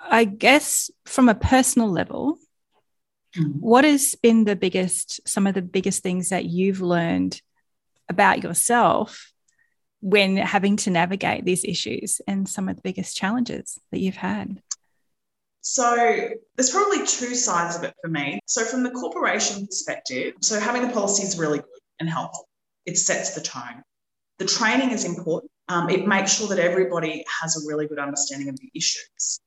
I 0.09 0.25
guess 0.25 0.89
from 1.05 1.29
a 1.29 1.35
personal 1.35 1.89
level, 1.89 2.37
mm-hmm. 3.35 3.59
what 3.59 3.83
has 3.83 4.15
been 4.15 4.45
the 4.45 4.55
biggest, 4.55 5.27
some 5.27 5.47
of 5.47 5.53
the 5.53 5.61
biggest 5.61 6.03
things 6.03 6.29
that 6.29 6.45
you've 6.45 6.81
learned 6.81 7.41
about 8.09 8.43
yourself 8.43 9.31
when 10.01 10.37
having 10.37 10.77
to 10.77 10.91
navigate 10.91 11.45
these 11.45 11.63
issues 11.63 12.21
and 12.27 12.47
some 12.47 12.69
of 12.69 12.75
the 12.75 12.81
biggest 12.81 13.17
challenges 13.17 13.79
that 13.91 13.99
you've 13.99 14.15
had? 14.15 14.61
So 15.61 16.29
there's 16.55 16.69
probably 16.69 16.99
two 17.07 17.33
sides 17.33 17.75
of 17.75 17.83
it 17.83 17.95
for 17.99 18.07
me. 18.07 18.39
So 18.45 18.63
from 18.63 18.83
the 18.83 18.91
corporation 18.91 19.65
perspective, 19.65 20.35
so 20.41 20.59
having 20.59 20.83
the 20.83 20.93
policy 20.93 21.23
is 21.23 21.39
really 21.39 21.57
good 21.57 21.81
and 21.99 22.07
helpful. 22.07 22.47
It 22.85 22.99
sets 22.99 23.33
the 23.33 23.41
tone. 23.41 23.81
The 24.37 24.45
training 24.45 24.91
is 24.91 25.05
important. 25.05 25.51
Um, 25.67 25.89
it 25.89 26.05
makes 26.05 26.37
sure 26.37 26.47
that 26.49 26.59
everybody 26.59 27.25
has 27.41 27.57
a 27.57 27.67
really 27.67 27.87
good 27.87 27.97
understanding 27.97 28.49
of 28.49 28.59
the 28.59 28.69
issues. 28.75 29.39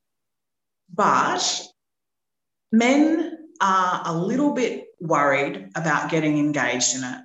But 0.95 1.63
men 2.73 3.39
are 3.61 4.03
a 4.05 4.17
little 4.17 4.53
bit 4.53 4.87
worried 5.01 5.71
about 5.75 6.11
getting 6.11 6.39
engaged 6.39 6.97
in 6.97 7.05
it. 7.05 7.21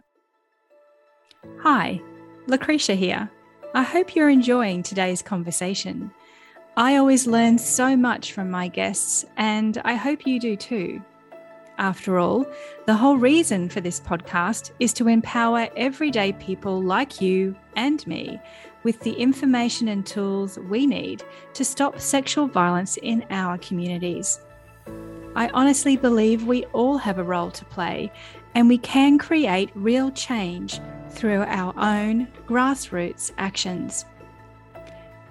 Hi, 1.62 2.02
Lucretia 2.48 2.96
here. 2.96 3.30
I 3.74 3.84
hope 3.84 4.16
you're 4.16 4.30
enjoying 4.30 4.84
today's 4.84 5.22
conversation. 5.22 6.12
I 6.78 6.98
always 6.98 7.28
learn 7.28 7.58
so 7.58 7.96
much 7.96 8.34
from 8.34 8.50
my 8.50 8.68
guests, 8.68 9.26
and 9.38 9.80
I 9.84 9.96
hope 9.96 10.26
you 10.26 10.40
do 10.40 10.56
too. 10.56 11.02
After 11.78 12.20
all, 12.20 12.46
the 12.86 12.94
whole 12.94 13.18
reason 13.18 13.68
for 13.68 13.82
this 13.82 14.00
podcast 14.00 14.72
is 14.80 14.94
to 14.94 15.08
empower 15.08 15.70
everyday 15.76 16.34
people 16.34 16.82
like 16.82 17.20
you 17.20 17.56
and 17.76 18.06
me 18.06 18.40
with 18.84 19.00
the 19.00 19.14
information 19.14 19.88
and 19.88 20.06
tools 20.06 20.60
we 20.70 20.86
need 20.86 21.24
to 21.54 21.66
stop 21.66 22.00
sexual 22.00 22.48
violence 22.48 22.98
in 22.98 23.26
our 23.30 23.58
communities. 23.58 24.40
I 25.36 25.50
honestly 25.50 25.98
believe 25.98 26.46
we 26.46 26.66
all 26.66 26.98
have 26.98 27.18
a 27.18 27.24
role 27.24 27.52
to 27.52 27.66
play 27.66 28.12
and 28.56 28.70
we 28.70 28.78
can 28.78 29.18
create 29.18 29.72
real 29.74 30.12
change 30.12 30.80
through 31.10 31.42
our 31.44 31.74
own 31.78 32.28
grassroots 32.48 33.32
actions. 33.38 34.06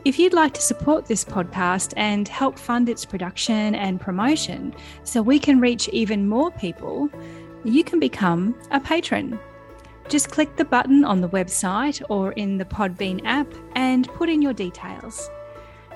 If 0.04 0.18
you'd 0.18 0.32
like 0.32 0.52
to 0.54 0.60
support 0.60 1.06
this 1.06 1.24
podcast 1.24 1.94
and 1.96 2.26
help 2.26 2.58
fund 2.58 2.88
its 2.88 3.04
production 3.04 3.76
and 3.76 4.00
promotion 4.00 4.74
so 5.04 5.22
we 5.22 5.38
can 5.38 5.60
reach 5.60 5.88
even 5.90 6.28
more 6.28 6.50
people, 6.50 7.08
you 7.62 7.84
can 7.84 8.00
become 8.00 8.56
a 8.72 8.80
patron. 8.80 9.38
Just 10.12 10.30
click 10.30 10.56
the 10.56 10.64
button 10.66 11.06
on 11.06 11.22
the 11.22 11.28
website 11.30 12.02
or 12.10 12.32
in 12.32 12.58
the 12.58 12.66
Podbean 12.66 13.22
app 13.24 13.46
and 13.76 14.06
put 14.08 14.28
in 14.28 14.42
your 14.42 14.52
details. 14.52 15.30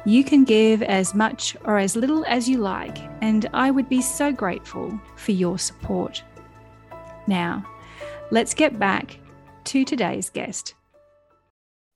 You 0.07 0.25
can 0.25 0.43
give 0.45 0.83
as 0.83 1.15
much 1.15 1.55
or 1.67 1.77
as 1.77 1.97
little 1.97 2.25
as 2.25 2.49
you 2.49 2.57
like, 2.57 2.97
and 3.21 3.47
I 3.53 3.71
would 3.71 3.91
be 3.91 4.01
so 4.01 4.33
grateful 4.33 4.99
for 5.17 5.33
your 5.33 5.59
support. 5.59 6.25
Now, 7.27 7.67
let's 8.31 8.55
get 8.55 8.79
back 8.79 9.19
to 9.65 9.85
today's 9.85 10.31
guest. 10.31 10.73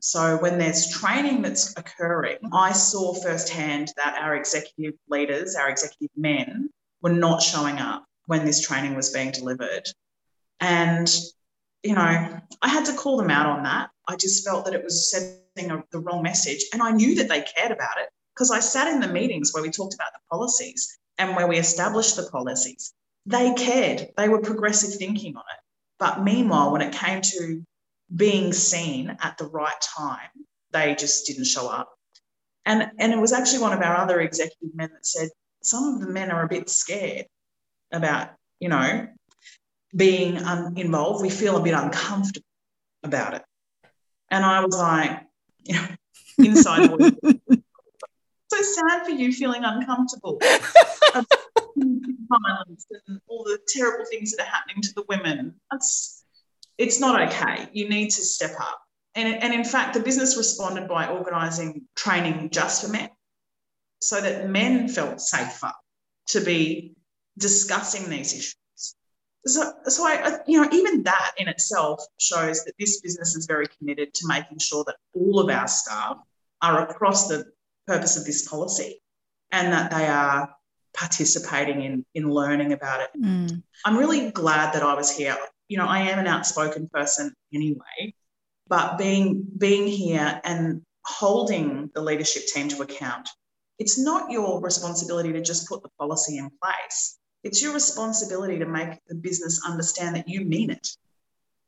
So, 0.01 0.37
when 0.43 0.59
there's 0.59 0.91
training 0.91 1.41
that's 1.41 1.75
occurring, 1.79 2.37
I 2.53 2.73
saw 2.73 3.15
firsthand 3.15 3.95
that 3.97 4.19
our 4.21 4.37
executive 4.37 4.93
leaders, 5.09 5.57
our 5.57 5.71
executive 5.71 6.15
men, 6.19 6.69
were 7.01 7.15
not 7.15 7.41
showing 7.41 7.79
up 7.79 8.05
when 8.27 8.45
this 8.45 8.61
training 8.61 8.95
was 8.95 9.11
being 9.11 9.31
delivered. 9.31 9.89
And 10.61 11.11
you 11.83 11.95
know, 11.95 12.41
I 12.63 12.69
had 12.69 12.85
to 12.87 12.95
call 12.95 13.17
them 13.17 13.31
out 13.31 13.47
on 13.47 13.63
that. 13.65 13.91
I 14.09 14.17
just 14.17 14.47
felt 14.47 14.65
that 14.65 14.75
it 14.75 14.85
was 14.85 15.11
sending 15.11 15.71
a, 15.71 15.83
the 15.93 16.01
wrong 16.01 16.23
message. 16.23 16.65
And 16.73 16.83
I 16.83 16.91
knew 16.91 17.15
that 17.17 17.29
they 17.29 17.43
cared 17.43 17.73
about 17.73 17.99
it 17.99 18.11
because 18.35 18.51
I 18.51 18.61
sat 18.61 18.89
in 18.89 19.01
the 19.01 19.09
meetings 19.09 19.53
where 19.53 19.63
we 19.63 19.71
talked 19.71 19.95
about 19.95 20.13
the 20.13 20.21
policies 20.31 20.99
and 21.19 21.37
where 21.37 21.47
we 21.47 21.59
established 21.59 22.17
the 22.17 22.29
policies. 22.31 22.93
They 23.27 23.53
cared, 23.55 24.09
they 24.17 24.29
were 24.29 24.41
progressive 24.41 24.95
thinking 24.95 25.37
on 25.37 25.43
it. 25.43 25.61
But 25.99 26.23
meanwhile, 26.25 26.73
when 26.73 26.81
it 26.81 26.95
came 26.95 27.21
to 27.23 27.63
being 28.15 28.53
seen 28.53 29.17
at 29.21 29.39
the 29.39 29.47
right 29.47 29.81
time, 29.81 30.31
they 30.73 30.95
just 30.95 31.27
didn't 31.27 31.45
show 31.45 31.69
up. 31.69 31.91
And, 32.67 32.91
and 32.99 33.13
it 33.13 33.19
was 33.19 33.33
actually 33.33 33.61
one 33.61 33.73
of 33.73 33.83
our 33.83 33.97
other 33.97 34.21
executive 34.21 34.75
men 34.75 34.91
that 34.93 35.07
said, 35.07 35.29
some 35.63 35.95
of 35.95 36.01
the 36.01 36.09
men 36.09 36.31
are 36.31 36.45
a 36.45 36.49
bit 36.49 36.71
scared 36.71 37.27
about, 37.93 38.31
you 38.59 38.69
know, 38.69 39.09
being 39.95 40.43
um, 40.45 40.77
involved, 40.77 41.23
we 41.23 41.31
feel 41.31 41.57
a 41.57 41.63
bit 41.63 41.75
uncomfortable 41.75 42.47
about 43.03 43.35
it. 43.35 43.45
And 44.31 44.45
I 44.45 44.65
was 44.65 44.77
like, 44.77 45.23
you 45.65 45.75
know, 45.75 45.87
inside 46.39 46.89
so 48.53 48.63
sad 48.63 49.05
for 49.05 49.11
you 49.11 49.33
feeling 49.33 49.65
uncomfortable. 49.65 50.41
violence 51.77 52.87
and 53.09 53.21
all 53.27 53.45
the 53.45 53.59
terrible 53.69 54.05
things 54.11 54.33
that 54.33 54.47
are 54.47 54.51
happening 54.51 54.83
to 54.83 54.95
the 54.95 55.05
women. 55.09 55.55
That's 55.71 56.25
it's 56.79 57.01
not 57.01 57.21
okay. 57.29 57.69
You 57.73 57.89
need 57.89 58.11
to 58.11 58.23
step 58.23 58.53
up. 58.59 58.81
And, 59.15 59.43
and 59.43 59.53
in 59.53 59.65
fact, 59.65 59.95
the 59.95 60.01
business 60.01 60.37
responded 60.37 60.89
by 60.89 61.09
organising 61.09 61.83
training 61.97 62.51
just 62.51 62.83
for 62.83 62.89
men 62.91 63.11
so 64.01 64.21
that 64.21 64.49
men 64.49 64.89
felt 64.89 65.21
safer 65.21 65.73
to 66.29 66.41
be 66.41 66.95
discussing 67.37 68.09
these 68.09 68.33
issues. 68.33 68.55
So, 69.47 69.73
so 69.87 70.07
I, 70.07 70.39
you 70.47 70.61
know, 70.61 70.69
even 70.71 71.03
that 71.05 71.33
in 71.39 71.49
itself 71.49 72.03
shows 72.19 72.65
that 72.65 72.75
this 72.79 73.01
business 73.01 73.35
is 73.35 73.47
very 73.47 73.67
committed 73.79 74.13
to 74.15 74.29
making 74.29 74.59
sure 74.59 74.85
that 74.85 74.97
all 75.15 75.41
of 75.41 75.49
our 75.49 75.67
staff 75.67 76.19
are 76.61 76.89
across 76.89 77.29
the 77.29 77.47
purpose 77.87 78.17
of 78.17 78.25
this 78.25 78.47
policy 78.47 79.01
and 79.51 79.73
that 79.73 79.91
they 79.91 80.07
are 80.07 80.55
participating 80.95 81.83
in 81.83 82.05
in 82.15 82.31
learning 82.31 82.73
about 82.73 83.01
it. 83.01 83.11
Mm. 83.21 83.63
I'm 83.85 83.97
really 83.97 84.31
glad 84.31 84.75
that 84.75 84.83
I 84.83 84.95
was 84.95 85.17
here. 85.17 85.37
You 85.69 85.79
know, 85.79 85.87
I 85.87 86.01
am 86.01 86.19
an 86.19 86.27
outspoken 86.27 86.91
person 86.93 87.33
anyway, 87.55 88.15
but 88.69 88.99
being 88.99 89.47
being 89.57 89.87
here 89.87 90.41
and 90.45 90.83
holding 91.05 91.91
the 91.95 92.03
leadership 92.03 92.47
team 92.47 92.69
to 92.69 92.83
account, 92.83 93.29
it's 93.79 93.99
not 93.99 94.31
your 94.31 94.61
responsibility 94.61 95.33
to 95.33 95.41
just 95.41 95.69
put 95.69 95.83
the 95.83 95.89
policy 95.99 96.39
in 96.39 96.51
place. 96.63 97.19
It's 97.43 97.63
your 97.63 97.73
responsibility 97.73 98.59
to 98.59 98.67
make 98.67 98.99
the 99.09 99.15
business 99.15 99.65
understand 99.67 100.17
that 100.17 100.29
you 100.29 100.45
mean 100.45 100.71
it. 100.71 100.89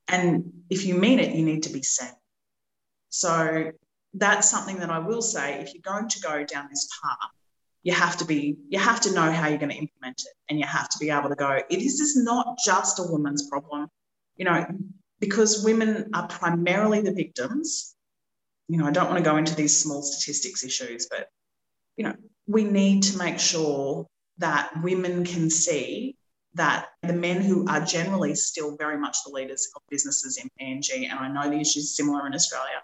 And 0.09 0.53
if 0.69 0.85
you 0.85 0.95
mean 0.95 1.19
it, 1.19 1.35
you 1.35 1.45
need 1.45 1.65
to 1.65 1.73
be 1.73 1.83
seen. 1.83 2.13
So 3.09 3.73
that's 4.15 4.51
something 4.51 4.79
that 4.79 4.91
I 4.91 4.99
will 4.99 5.23
say 5.23 5.61
if 5.61 5.73
you're 5.73 5.83
going 5.83 6.09
to 6.09 6.21
go 6.21 6.45
down 6.45 6.69
this 6.71 6.89
path, 7.03 7.31
you 7.83 7.93
have 7.93 8.17
to 8.17 8.25
be 8.25 8.57
you 8.69 8.79
have 8.79 9.01
to 9.01 9.13
know 9.13 9.31
how 9.31 9.49
you're 9.49 9.59
going 9.59 9.71
to 9.71 9.77
implement 9.77 10.21
it 10.21 10.35
and 10.49 10.59
you 10.59 10.67
have 10.67 10.89
to 10.89 10.99
be 10.99 11.11
able 11.11 11.29
to 11.29 11.35
go 11.35 11.51
it 11.51 11.83
is, 11.83 12.01
is 12.01 12.17
not 12.17 12.59
just 12.65 12.99
a 12.99 13.03
woman's 13.03 13.49
problem 13.49 13.89
you 14.37 14.45
know 14.45 14.67
because 15.21 15.65
women 15.65 16.11
are 16.15 16.27
primarily 16.29 17.01
the 17.01 17.13
victims 17.13 17.95
you 18.69 18.79
know 18.79 18.87
i 18.87 18.91
don't 18.91 19.07
want 19.07 19.19
to 19.19 19.25
go 19.29 19.37
into 19.37 19.55
these 19.55 19.79
small 19.79 20.03
statistics 20.03 20.65
issues 20.65 21.07
but 21.11 21.29
you 21.97 22.05
know 22.05 22.15
we 22.47 22.65
need 22.65 23.03
to 23.03 23.19
make 23.19 23.39
sure 23.39 24.07
that 24.43 24.71
women 24.83 25.25
can 25.25 25.49
see 25.49 26.17
that 26.55 26.89
the 27.03 27.13
men 27.13 27.41
who 27.41 27.67
are 27.69 27.81
generally 27.81 28.35
still 28.35 28.77
very 28.77 28.99
much 28.99 29.17
the 29.25 29.33
leaders 29.33 29.71
of 29.75 29.83
businesses 29.89 30.37
in 30.37 30.51
PNG, 30.61 31.09
and 31.09 31.19
I 31.19 31.29
know 31.29 31.49
the 31.49 31.61
issue 31.61 31.79
is 31.79 31.97
similar 31.97 32.27
in 32.27 32.35
Australia, 32.35 32.83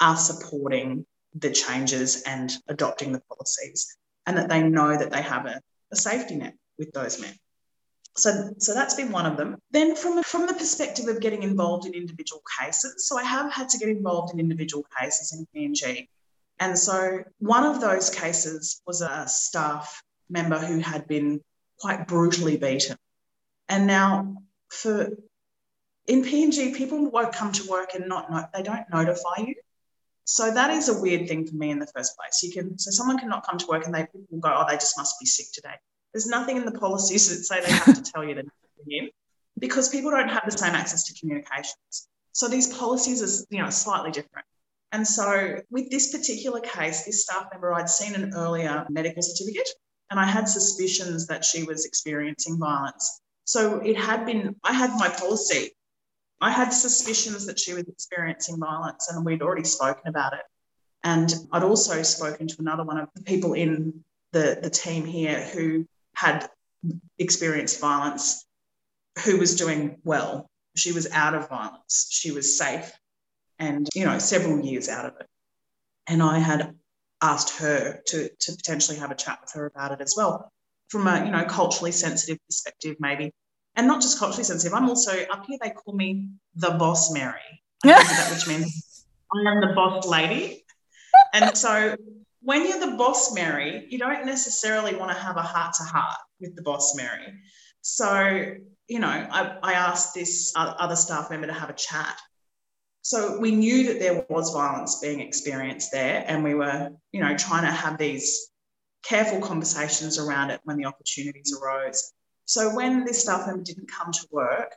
are 0.00 0.16
supporting 0.16 1.06
the 1.36 1.50
changes 1.50 2.22
and 2.22 2.52
adopting 2.68 3.12
the 3.12 3.22
policies 3.30 3.96
and 4.26 4.36
that 4.36 4.48
they 4.48 4.62
know 4.62 4.98
that 4.98 5.10
they 5.10 5.22
have 5.22 5.46
a, 5.46 5.60
a 5.92 5.96
safety 5.96 6.36
net 6.36 6.54
with 6.78 6.90
those 6.92 7.20
men. 7.20 7.34
So, 8.16 8.52
so 8.58 8.74
that's 8.74 8.94
been 8.94 9.12
one 9.12 9.24
of 9.24 9.36
them. 9.38 9.56
Then, 9.70 9.96
from 9.96 10.22
from 10.22 10.46
the 10.46 10.52
perspective 10.52 11.06
of 11.08 11.20
getting 11.20 11.42
involved 11.42 11.86
in 11.86 11.94
individual 11.94 12.42
cases, 12.60 13.08
so 13.08 13.16
I 13.16 13.22
have 13.22 13.50
had 13.50 13.70
to 13.70 13.78
get 13.78 13.88
involved 13.88 14.34
in 14.34 14.40
individual 14.40 14.84
cases 15.00 15.32
in 15.32 15.46
PNG, 15.54 16.08
and 16.58 16.78
so 16.78 17.24
one 17.38 17.64
of 17.64 17.80
those 17.80 18.10
cases 18.10 18.82
was 18.86 19.00
a 19.00 19.26
staff 19.28 20.02
member 20.32 20.58
who 20.58 20.78
had 20.78 21.06
been 21.06 21.40
quite 21.78 22.08
brutally 22.08 22.56
beaten, 22.56 22.96
and 23.68 23.86
now 23.86 24.36
for 24.68 25.10
in 26.06 26.24
PNG, 26.24 26.74
people 26.74 27.10
won't 27.10 27.32
come 27.32 27.52
to 27.52 27.68
work 27.68 27.94
and 27.94 28.08
not 28.08 28.30
know, 28.30 28.44
they 28.52 28.62
don't 28.62 28.90
notify 28.90 29.36
you. 29.38 29.54
So 30.24 30.52
that 30.52 30.70
is 30.70 30.88
a 30.88 31.00
weird 31.00 31.28
thing 31.28 31.46
for 31.46 31.54
me 31.54 31.70
in 31.70 31.78
the 31.78 31.86
first 31.86 32.16
place. 32.16 32.42
You 32.42 32.52
can 32.52 32.78
so 32.78 32.90
someone 32.90 33.18
cannot 33.18 33.46
come 33.46 33.58
to 33.58 33.66
work 33.66 33.86
and 33.86 33.94
they 33.94 34.06
will 34.30 34.40
go, 34.40 34.54
oh, 34.56 34.64
they 34.68 34.74
just 34.74 34.96
must 34.96 35.18
be 35.20 35.26
sick 35.26 35.46
today. 35.52 35.74
There's 36.12 36.26
nothing 36.26 36.56
in 36.56 36.64
the 36.64 36.72
policies 36.72 37.28
that 37.28 37.44
say 37.44 37.60
they 37.60 37.72
have 37.72 38.02
to 38.02 38.12
tell 38.12 38.24
you 38.24 38.34
to 38.34 38.42
because 39.58 39.88
people 39.88 40.10
don't 40.10 40.28
have 40.28 40.42
the 40.44 40.56
same 40.56 40.74
access 40.74 41.04
to 41.04 41.18
communications. 41.18 42.08
So 42.32 42.48
these 42.48 42.72
policies 42.76 43.22
are, 43.22 43.46
you 43.54 43.62
know, 43.62 43.70
slightly 43.70 44.10
different. 44.10 44.46
And 44.90 45.06
so 45.06 45.60
with 45.70 45.90
this 45.90 46.12
particular 46.12 46.60
case, 46.60 47.04
this 47.04 47.22
staff 47.22 47.46
member, 47.52 47.72
I'd 47.72 47.88
seen 47.88 48.14
an 48.14 48.34
earlier 48.34 48.86
medical 48.90 49.22
certificate 49.22 49.68
and 50.12 50.20
I 50.20 50.26
had 50.26 50.48
suspicions 50.48 51.26
that 51.26 51.44
she 51.44 51.64
was 51.64 51.84
experiencing 51.84 52.58
violence. 52.58 53.22
So 53.44 53.80
it 53.80 53.96
had 53.96 54.24
been, 54.24 54.54
I 54.62 54.72
had 54.72 54.90
my 54.96 55.08
policy 55.08 55.72
I 56.42 56.50
had 56.50 56.72
suspicions 56.72 57.46
that 57.46 57.60
she 57.60 57.72
was 57.72 57.86
experiencing 57.86 58.58
violence, 58.58 59.08
and 59.08 59.24
we'd 59.24 59.42
already 59.42 59.62
spoken 59.62 60.08
about 60.08 60.32
it. 60.32 60.42
And 61.04 61.32
I'd 61.52 61.62
also 61.62 62.02
spoken 62.02 62.48
to 62.48 62.56
another 62.58 62.82
one 62.82 62.98
of 62.98 63.08
the 63.14 63.22
people 63.22 63.54
in 63.54 64.02
the, 64.32 64.58
the 64.60 64.68
team 64.68 65.04
here 65.04 65.40
who 65.40 65.86
had 66.16 66.50
experienced 67.20 67.80
violence, 67.80 68.44
who 69.24 69.38
was 69.38 69.54
doing 69.54 69.98
well. 70.02 70.50
She 70.74 70.90
was 70.90 71.08
out 71.12 71.34
of 71.34 71.48
violence, 71.48 72.08
she 72.10 72.32
was 72.32 72.58
safe, 72.58 72.90
and, 73.60 73.88
you 73.94 74.04
know, 74.04 74.18
several 74.18 74.64
years 74.64 74.88
out 74.88 75.06
of 75.06 75.12
it. 75.20 75.28
And 76.08 76.20
I 76.20 76.40
had 76.40 76.74
asked 77.22 77.58
her 77.58 78.02
to, 78.06 78.28
to 78.40 78.52
potentially 78.52 78.98
have 78.98 79.10
a 79.10 79.14
chat 79.14 79.38
with 79.40 79.52
her 79.52 79.66
about 79.66 79.92
it 79.92 80.00
as 80.00 80.14
well 80.16 80.52
from 80.88 81.06
a 81.06 81.24
you 81.24 81.30
know 81.30 81.44
culturally 81.44 81.92
sensitive 81.92 82.38
perspective 82.46 82.96
maybe 83.00 83.32
and 83.76 83.86
not 83.86 84.02
just 84.02 84.18
culturally 84.18 84.44
sensitive. 84.44 84.74
I'm 84.74 84.88
also 84.88 85.12
up 85.30 85.46
here. 85.46 85.58
They 85.62 85.70
call 85.70 85.94
me 85.94 86.28
the 86.54 86.72
boss 86.72 87.12
Mary, 87.12 87.40
which 87.84 88.46
means 88.46 89.06
I 89.34 89.50
am 89.50 89.60
the 89.60 89.72
boss 89.74 90.06
lady. 90.06 90.64
And 91.32 91.56
so 91.56 91.96
when 92.42 92.68
you're 92.68 92.80
the 92.80 92.96
boss 92.96 93.34
Mary, 93.34 93.86
you 93.88 93.98
don't 93.98 94.26
necessarily 94.26 94.94
want 94.94 95.10
to 95.10 95.16
have 95.16 95.36
a 95.36 95.42
heart 95.42 95.74
to 95.74 95.84
heart 95.84 96.18
with 96.40 96.54
the 96.54 96.62
boss 96.62 96.94
Mary. 96.94 97.32
So 97.80 98.54
you 98.88 98.98
know, 98.98 99.08
I, 99.08 99.56
I 99.62 99.72
asked 99.72 100.14
this 100.14 100.52
other 100.56 100.96
staff 100.96 101.30
member 101.30 101.46
to 101.46 101.52
have 101.52 101.70
a 101.70 101.74
chat. 101.74 102.18
So 103.02 103.38
we 103.38 103.50
knew 103.50 103.88
that 103.88 103.98
there 103.98 104.24
was 104.28 104.52
violence 104.52 105.00
being 105.00 105.20
experienced 105.20 105.90
there, 105.92 106.24
and 106.26 106.44
we 106.44 106.54
were, 106.54 106.90
you 107.10 107.20
know, 107.20 107.36
trying 107.36 107.64
to 107.64 107.70
have 107.70 107.98
these 107.98 108.48
careful 109.02 109.40
conversations 109.40 110.18
around 110.18 110.50
it 110.50 110.60
when 110.64 110.76
the 110.76 110.86
opportunities 110.86 111.56
arose. 111.60 112.12
So 112.44 112.74
when 112.74 113.04
this 113.04 113.22
staff 113.22 113.46
member 113.46 113.64
didn't 113.64 113.90
come 113.90 114.12
to 114.12 114.26
work, 114.30 114.76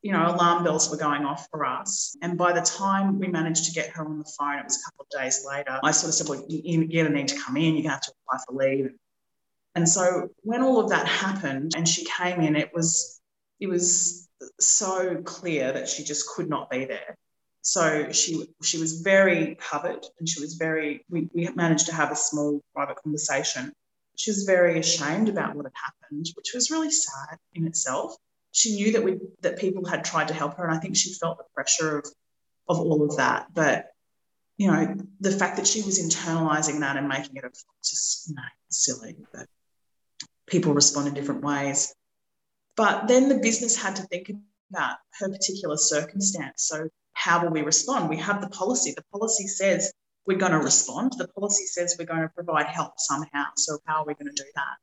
you 0.00 0.12
know, 0.12 0.26
alarm 0.26 0.64
bells 0.64 0.90
were 0.90 0.96
going 0.96 1.24
off 1.24 1.48
for 1.50 1.66
us. 1.66 2.16
And 2.22 2.38
by 2.38 2.52
the 2.52 2.60
time 2.62 3.18
we 3.18 3.26
managed 3.26 3.64
to 3.66 3.72
get 3.72 3.90
her 3.90 4.04
on 4.04 4.18
the 4.18 4.32
phone, 4.38 4.60
it 4.60 4.64
was 4.64 4.78
a 4.80 4.90
couple 4.90 5.06
of 5.10 5.20
days 5.20 5.44
later, 5.46 5.78
I 5.82 5.90
sort 5.90 6.08
of 6.08 6.14
said, 6.14 6.28
well, 6.28 6.44
you're 6.48 6.86
going 6.86 7.12
to 7.12 7.18
need 7.18 7.28
to 7.28 7.38
come 7.38 7.56
in, 7.56 7.74
you're 7.74 7.82
going 7.82 7.84
to 7.84 7.90
have 7.90 8.00
to 8.02 8.12
apply 8.26 8.38
for 8.46 8.54
leave. 8.54 8.92
And 9.74 9.88
so 9.88 10.28
when 10.42 10.62
all 10.62 10.80
of 10.80 10.90
that 10.90 11.06
happened 11.06 11.72
and 11.76 11.86
she 11.86 12.04
came 12.04 12.40
in, 12.40 12.56
it 12.56 12.70
was, 12.72 13.20
it 13.60 13.66
was 13.66 14.28
so 14.58 15.20
clear 15.22 15.72
that 15.72 15.88
she 15.88 16.04
just 16.04 16.28
could 16.28 16.48
not 16.48 16.70
be 16.70 16.84
there. 16.84 17.16
So 17.72 18.12
she 18.12 18.30
she 18.62 18.78
was 18.78 19.00
very 19.02 19.56
covered 19.70 20.04
and 20.18 20.28
she 20.28 20.40
was 20.40 20.54
very 20.54 21.04
we, 21.10 21.28
we 21.34 21.48
managed 21.54 21.86
to 21.86 21.94
have 21.94 22.10
a 22.10 22.16
small 22.16 22.62
private 22.74 22.96
conversation 23.02 23.72
she 24.18 24.32
was 24.32 24.42
very 24.42 24.80
ashamed 24.80 25.28
about 25.28 25.54
what 25.54 25.64
had 25.64 25.72
happened, 25.74 26.26
which 26.34 26.52
was 26.52 26.70
really 26.70 26.90
sad 26.90 27.38
in 27.54 27.66
itself. 27.66 28.16
She 28.50 28.74
knew 28.74 28.92
that 28.92 29.04
we 29.04 29.18
that 29.42 29.58
people 29.58 29.84
had 29.86 30.04
tried 30.04 30.28
to 30.28 30.34
help 30.34 30.56
her, 30.56 30.66
and 30.66 30.76
I 30.76 30.80
think 30.80 30.96
she 30.96 31.14
felt 31.14 31.38
the 31.38 31.44
pressure 31.54 31.98
of 31.98 32.06
of 32.68 32.80
all 32.80 33.04
of 33.08 33.16
that. 33.16 33.46
But 33.54 33.92
you 34.56 34.66
know, 34.66 34.96
the 35.20 35.30
fact 35.30 35.56
that 35.56 35.68
she 35.68 35.82
was 35.82 36.00
internalizing 36.00 36.80
that 36.80 36.96
and 36.96 37.08
making 37.08 37.36
it 37.36 37.44
just 37.84 38.28
you 38.28 38.34
know, 38.34 38.42
silly. 38.70 39.16
But 39.32 39.46
people 40.46 40.74
respond 40.74 41.06
in 41.06 41.14
different 41.14 41.42
ways. 41.44 41.94
But 42.74 43.06
then 43.06 43.28
the 43.28 43.38
business 43.38 43.76
had 43.76 43.96
to 43.96 44.02
think 44.02 44.32
about 44.70 44.96
her 45.18 45.28
particular 45.28 45.76
circumstance. 45.76 46.64
So 46.68 46.88
how 47.12 47.42
will 47.42 47.50
we 47.50 47.62
respond? 47.62 48.08
We 48.08 48.16
have 48.18 48.40
the 48.40 48.48
policy. 48.48 48.94
The 48.96 49.04
policy 49.12 49.46
says 49.46 49.92
we're 50.26 50.38
going 50.38 50.52
to 50.52 50.58
respond. 50.58 51.14
The 51.16 51.28
policy 51.28 51.66
says 51.66 51.96
we're 51.98 52.04
going 52.04 52.22
to 52.22 52.28
provide 52.28 52.66
help 52.66 52.94
somehow. 52.98 53.46
So 53.56 53.78
how 53.86 54.02
are 54.02 54.06
we 54.06 54.14
going 54.14 54.32
to 54.34 54.42
do 54.42 54.48
that? 54.54 54.76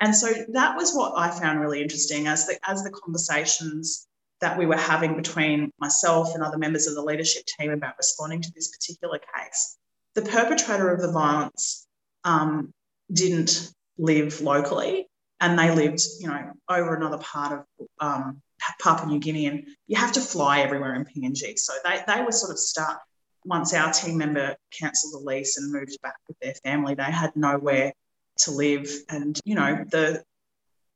And 0.00 0.14
so 0.14 0.28
that 0.52 0.76
was 0.76 0.94
what 0.94 1.14
I 1.16 1.30
found 1.30 1.60
really 1.60 1.82
interesting 1.82 2.26
as 2.26 2.46
the 2.46 2.58
as 2.68 2.82
the 2.84 2.90
conversations 2.90 4.06
that 4.40 4.56
we 4.56 4.66
were 4.66 4.76
having 4.76 5.16
between 5.16 5.72
myself 5.80 6.34
and 6.34 6.42
other 6.42 6.58
members 6.58 6.86
of 6.86 6.94
the 6.94 7.02
leadership 7.02 7.44
team 7.46 7.72
about 7.72 7.94
responding 7.98 8.40
to 8.40 8.52
this 8.54 8.68
particular 8.68 9.18
case. 9.18 9.76
The 10.14 10.22
perpetrator 10.22 10.90
of 10.90 11.00
the 11.00 11.10
violence 11.10 11.86
um, 12.24 12.72
didn't 13.12 13.72
live 13.96 14.40
locally, 14.40 15.08
and 15.40 15.58
they 15.58 15.74
lived, 15.74 16.02
you 16.20 16.28
know, 16.28 16.52
over 16.68 16.94
another 16.94 17.18
part 17.18 17.52
of 17.52 17.86
um, 17.98 18.42
Papua 18.80 19.10
New 19.10 19.20
Guinea, 19.20 19.46
and 19.46 19.66
you 19.86 19.96
have 19.96 20.12
to 20.12 20.20
fly 20.20 20.60
everywhere 20.60 20.94
in 20.94 21.04
PNG. 21.04 21.58
So 21.58 21.72
they 21.84 22.02
they 22.06 22.22
were 22.22 22.32
sort 22.32 22.52
of 22.52 22.58
stuck 22.58 23.00
once 23.44 23.72
our 23.72 23.92
team 23.92 24.18
member 24.18 24.56
cancelled 24.70 25.14
the 25.14 25.26
lease 25.26 25.56
and 25.56 25.72
moved 25.72 25.98
back 26.02 26.16
with 26.28 26.38
their 26.40 26.54
family, 26.54 26.94
they 26.94 27.04
had 27.04 27.34
nowhere 27.34 27.92
to 28.38 28.50
live. 28.50 28.90
And, 29.08 29.40
you 29.44 29.54
know, 29.54 29.84
the 29.90 30.22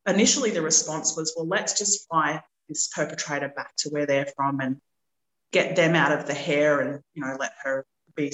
initially 0.06 0.50
the 0.50 0.62
response 0.62 1.16
was, 1.16 1.32
well, 1.36 1.46
let's 1.46 1.78
just 1.78 2.06
fly 2.08 2.42
this 2.68 2.88
perpetrator 2.88 3.48
back 3.48 3.74
to 3.78 3.90
where 3.90 4.06
they're 4.06 4.30
from 4.36 4.60
and 4.60 4.76
get 5.52 5.76
them 5.76 5.94
out 5.94 6.12
of 6.12 6.26
the 6.26 6.34
hair 6.34 6.80
and, 6.80 7.00
you 7.14 7.22
know, 7.24 7.36
let 7.38 7.52
her 7.62 7.86
be 8.14 8.32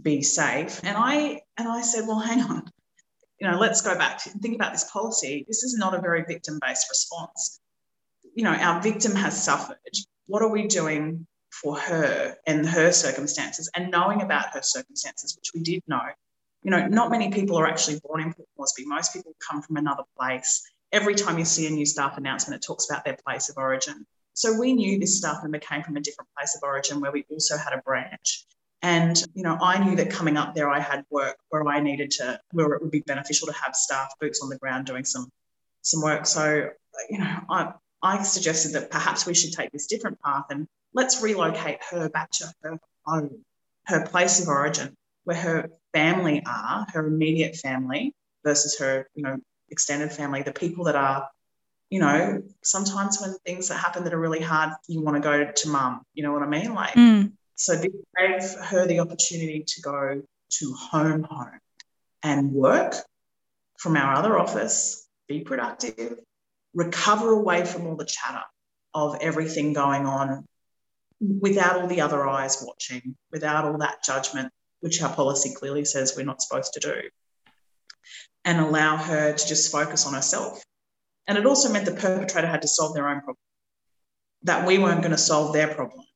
be 0.00 0.22
safe. 0.22 0.80
And 0.84 0.96
I 0.96 1.40
and 1.56 1.68
I 1.68 1.80
said, 1.82 2.06
well, 2.06 2.20
hang 2.20 2.42
on. 2.42 2.70
you 3.40 3.50
know, 3.50 3.58
let's 3.58 3.80
go 3.80 3.96
back 3.96 4.22
to 4.24 4.30
think 4.30 4.54
about 4.54 4.72
this 4.72 4.90
policy. 4.90 5.44
This 5.48 5.62
is 5.62 5.76
not 5.78 5.94
a 5.94 6.00
very 6.00 6.24
victim 6.24 6.58
based 6.60 6.88
response. 6.90 7.60
You 8.36 8.44
know, 8.44 8.52
our 8.52 8.82
victim 8.82 9.14
has 9.14 9.42
suffered. 9.42 9.78
What 10.26 10.42
are 10.42 10.50
we 10.50 10.66
doing 10.66 11.26
for 11.50 11.78
her 11.78 12.36
and 12.46 12.68
her 12.68 12.92
circumstances 12.92 13.70
and 13.74 13.90
knowing 13.90 14.20
about 14.20 14.50
her 14.52 14.60
circumstances, 14.60 15.34
which 15.36 15.52
we 15.54 15.62
did 15.62 15.82
know? 15.88 16.02
You 16.62 16.70
know, 16.70 16.86
not 16.86 17.10
many 17.10 17.30
people 17.30 17.56
are 17.56 17.66
actually 17.66 17.98
born 18.04 18.20
in 18.20 18.34
Port 18.34 18.46
Moresby. 18.58 18.84
Most 18.84 19.14
people 19.14 19.34
come 19.40 19.62
from 19.62 19.78
another 19.78 20.02
place. 20.18 20.62
Every 20.92 21.14
time 21.14 21.38
you 21.38 21.46
see 21.46 21.66
a 21.66 21.70
new 21.70 21.86
staff 21.86 22.18
announcement, 22.18 22.62
it 22.62 22.66
talks 22.66 22.90
about 22.90 23.06
their 23.06 23.16
place 23.26 23.48
of 23.48 23.56
origin. 23.56 24.06
So 24.34 24.58
we 24.58 24.74
knew 24.74 24.98
this 24.98 25.16
staff 25.16 25.38
member 25.42 25.58
came 25.58 25.82
from 25.82 25.96
a 25.96 26.00
different 26.00 26.28
place 26.36 26.54
of 26.54 26.62
origin 26.62 27.00
where 27.00 27.12
we 27.12 27.24
also 27.30 27.56
had 27.56 27.72
a 27.72 27.80
branch. 27.86 28.44
And, 28.82 29.16
you 29.32 29.44
know, 29.44 29.56
I 29.62 29.82
knew 29.82 29.96
that 29.96 30.10
coming 30.10 30.36
up 30.36 30.54
there, 30.54 30.68
I 30.68 30.80
had 30.80 31.06
work 31.08 31.38
where 31.48 31.66
I 31.66 31.80
needed 31.80 32.10
to, 32.18 32.38
where 32.50 32.74
it 32.74 32.82
would 32.82 32.90
be 32.90 33.00
beneficial 33.00 33.46
to 33.46 33.54
have 33.54 33.74
staff 33.74 34.12
boots 34.20 34.42
on 34.42 34.50
the 34.50 34.58
ground 34.58 34.84
doing 34.84 35.06
some, 35.06 35.30
some 35.80 36.02
work. 36.02 36.26
So, 36.26 36.68
you 37.08 37.18
know, 37.18 37.40
I, 37.48 37.72
I 38.06 38.22
suggested 38.22 38.72
that 38.72 38.90
perhaps 38.90 39.26
we 39.26 39.34
should 39.34 39.52
take 39.52 39.72
this 39.72 39.86
different 39.86 40.20
path 40.22 40.44
and 40.50 40.68
let's 40.94 41.22
relocate 41.22 41.78
her 41.90 42.08
back 42.08 42.30
to 42.32 42.52
her 42.62 42.78
home, 43.04 43.44
her 43.86 44.06
place 44.06 44.40
of 44.40 44.48
origin, 44.48 44.94
where 45.24 45.36
her 45.36 45.70
family 45.92 46.42
are, 46.46 46.86
her 46.92 47.06
immediate 47.06 47.56
family 47.56 48.14
versus 48.44 48.78
her, 48.78 49.08
you 49.14 49.22
know, 49.22 49.36
extended 49.70 50.12
family, 50.12 50.42
the 50.42 50.52
people 50.52 50.84
that 50.84 50.94
are, 50.94 51.28
you 51.90 52.00
know, 52.00 52.42
sometimes 52.62 53.20
when 53.20 53.36
things 53.44 53.68
that 53.68 53.76
happen 53.76 54.04
that 54.04 54.14
are 54.14 54.20
really 54.20 54.40
hard, 54.40 54.70
you 54.88 55.02
want 55.02 55.16
to 55.16 55.20
go 55.20 55.50
to 55.50 55.68
mum. 55.68 56.02
You 56.14 56.22
know 56.22 56.32
what 56.32 56.42
I 56.42 56.46
mean? 56.46 56.74
Like, 56.74 56.94
mm. 56.94 57.32
So 57.56 57.74
this 57.74 57.90
gave 58.18 58.64
her 58.66 58.86
the 58.86 59.00
opportunity 59.00 59.64
to 59.66 59.80
go 59.80 60.22
to 60.58 60.72
home 60.74 61.22
home 61.22 61.58
and 62.22 62.52
work 62.52 62.94
from 63.78 63.96
our 63.96 64.14
other 64.14 64.38
office, 64.38 65.08
be 65.26 65.40
productive, 65.40 66.18
recover 66.76 67.32
away 67.32 67.64
from 67.64 67.88
all 67.88 67.96
the 67.96 68.04
chatter 68.04 68.44
of 68.94 69.16
everything 69.20 69.72
going 69.72 70.06
on 70.06 70.44
without 71.20 71.80
all 71.80 71.88
the 71.88 72.02
other 72.02 72.28
eyes 72.28 72.62
watching, 72.64 73.16
without 73.32 73.64
all 73.64 73.78
that 73.78 74.04
judgment, 74.04 74.52
which 74.80 75.02
our 75.02 75.12
policy 75.12 75.52
clearly 75.54 75.84
says 75.84 76.14
we're 76.16 76.24
not 76.24 76.40
supposed 76.40 76.74
to 76.74 76.80
do, 76.80 77.02
and 78.44 78.60
allow 78.60 78.96
her 78.96 79.32
to 79.32 79.48
just 79.48 79.72
focus 79.72 80.06
on 80.06 80.14
herself. 80.14 80.62
And 81.26 81.36
it 81.36 81.46
also 81.46 81.72
meant 81.72 81.86
the 81.86 81.92
perpetrator 81.92 82.46
had 82.46 82.62
to 82.62 82.68
solve 82.68 82.94
their 82.94 83.08
own 83.08 83.22
problem, 83.22 83.38
that 84.44 84.64
we 84.64 84.78
weren't 84.78 85.00
going 85.00 85.10
to 85.10 85.18
solve 85.18 85.52
their 85.52 85.74
problem 85.74 86.06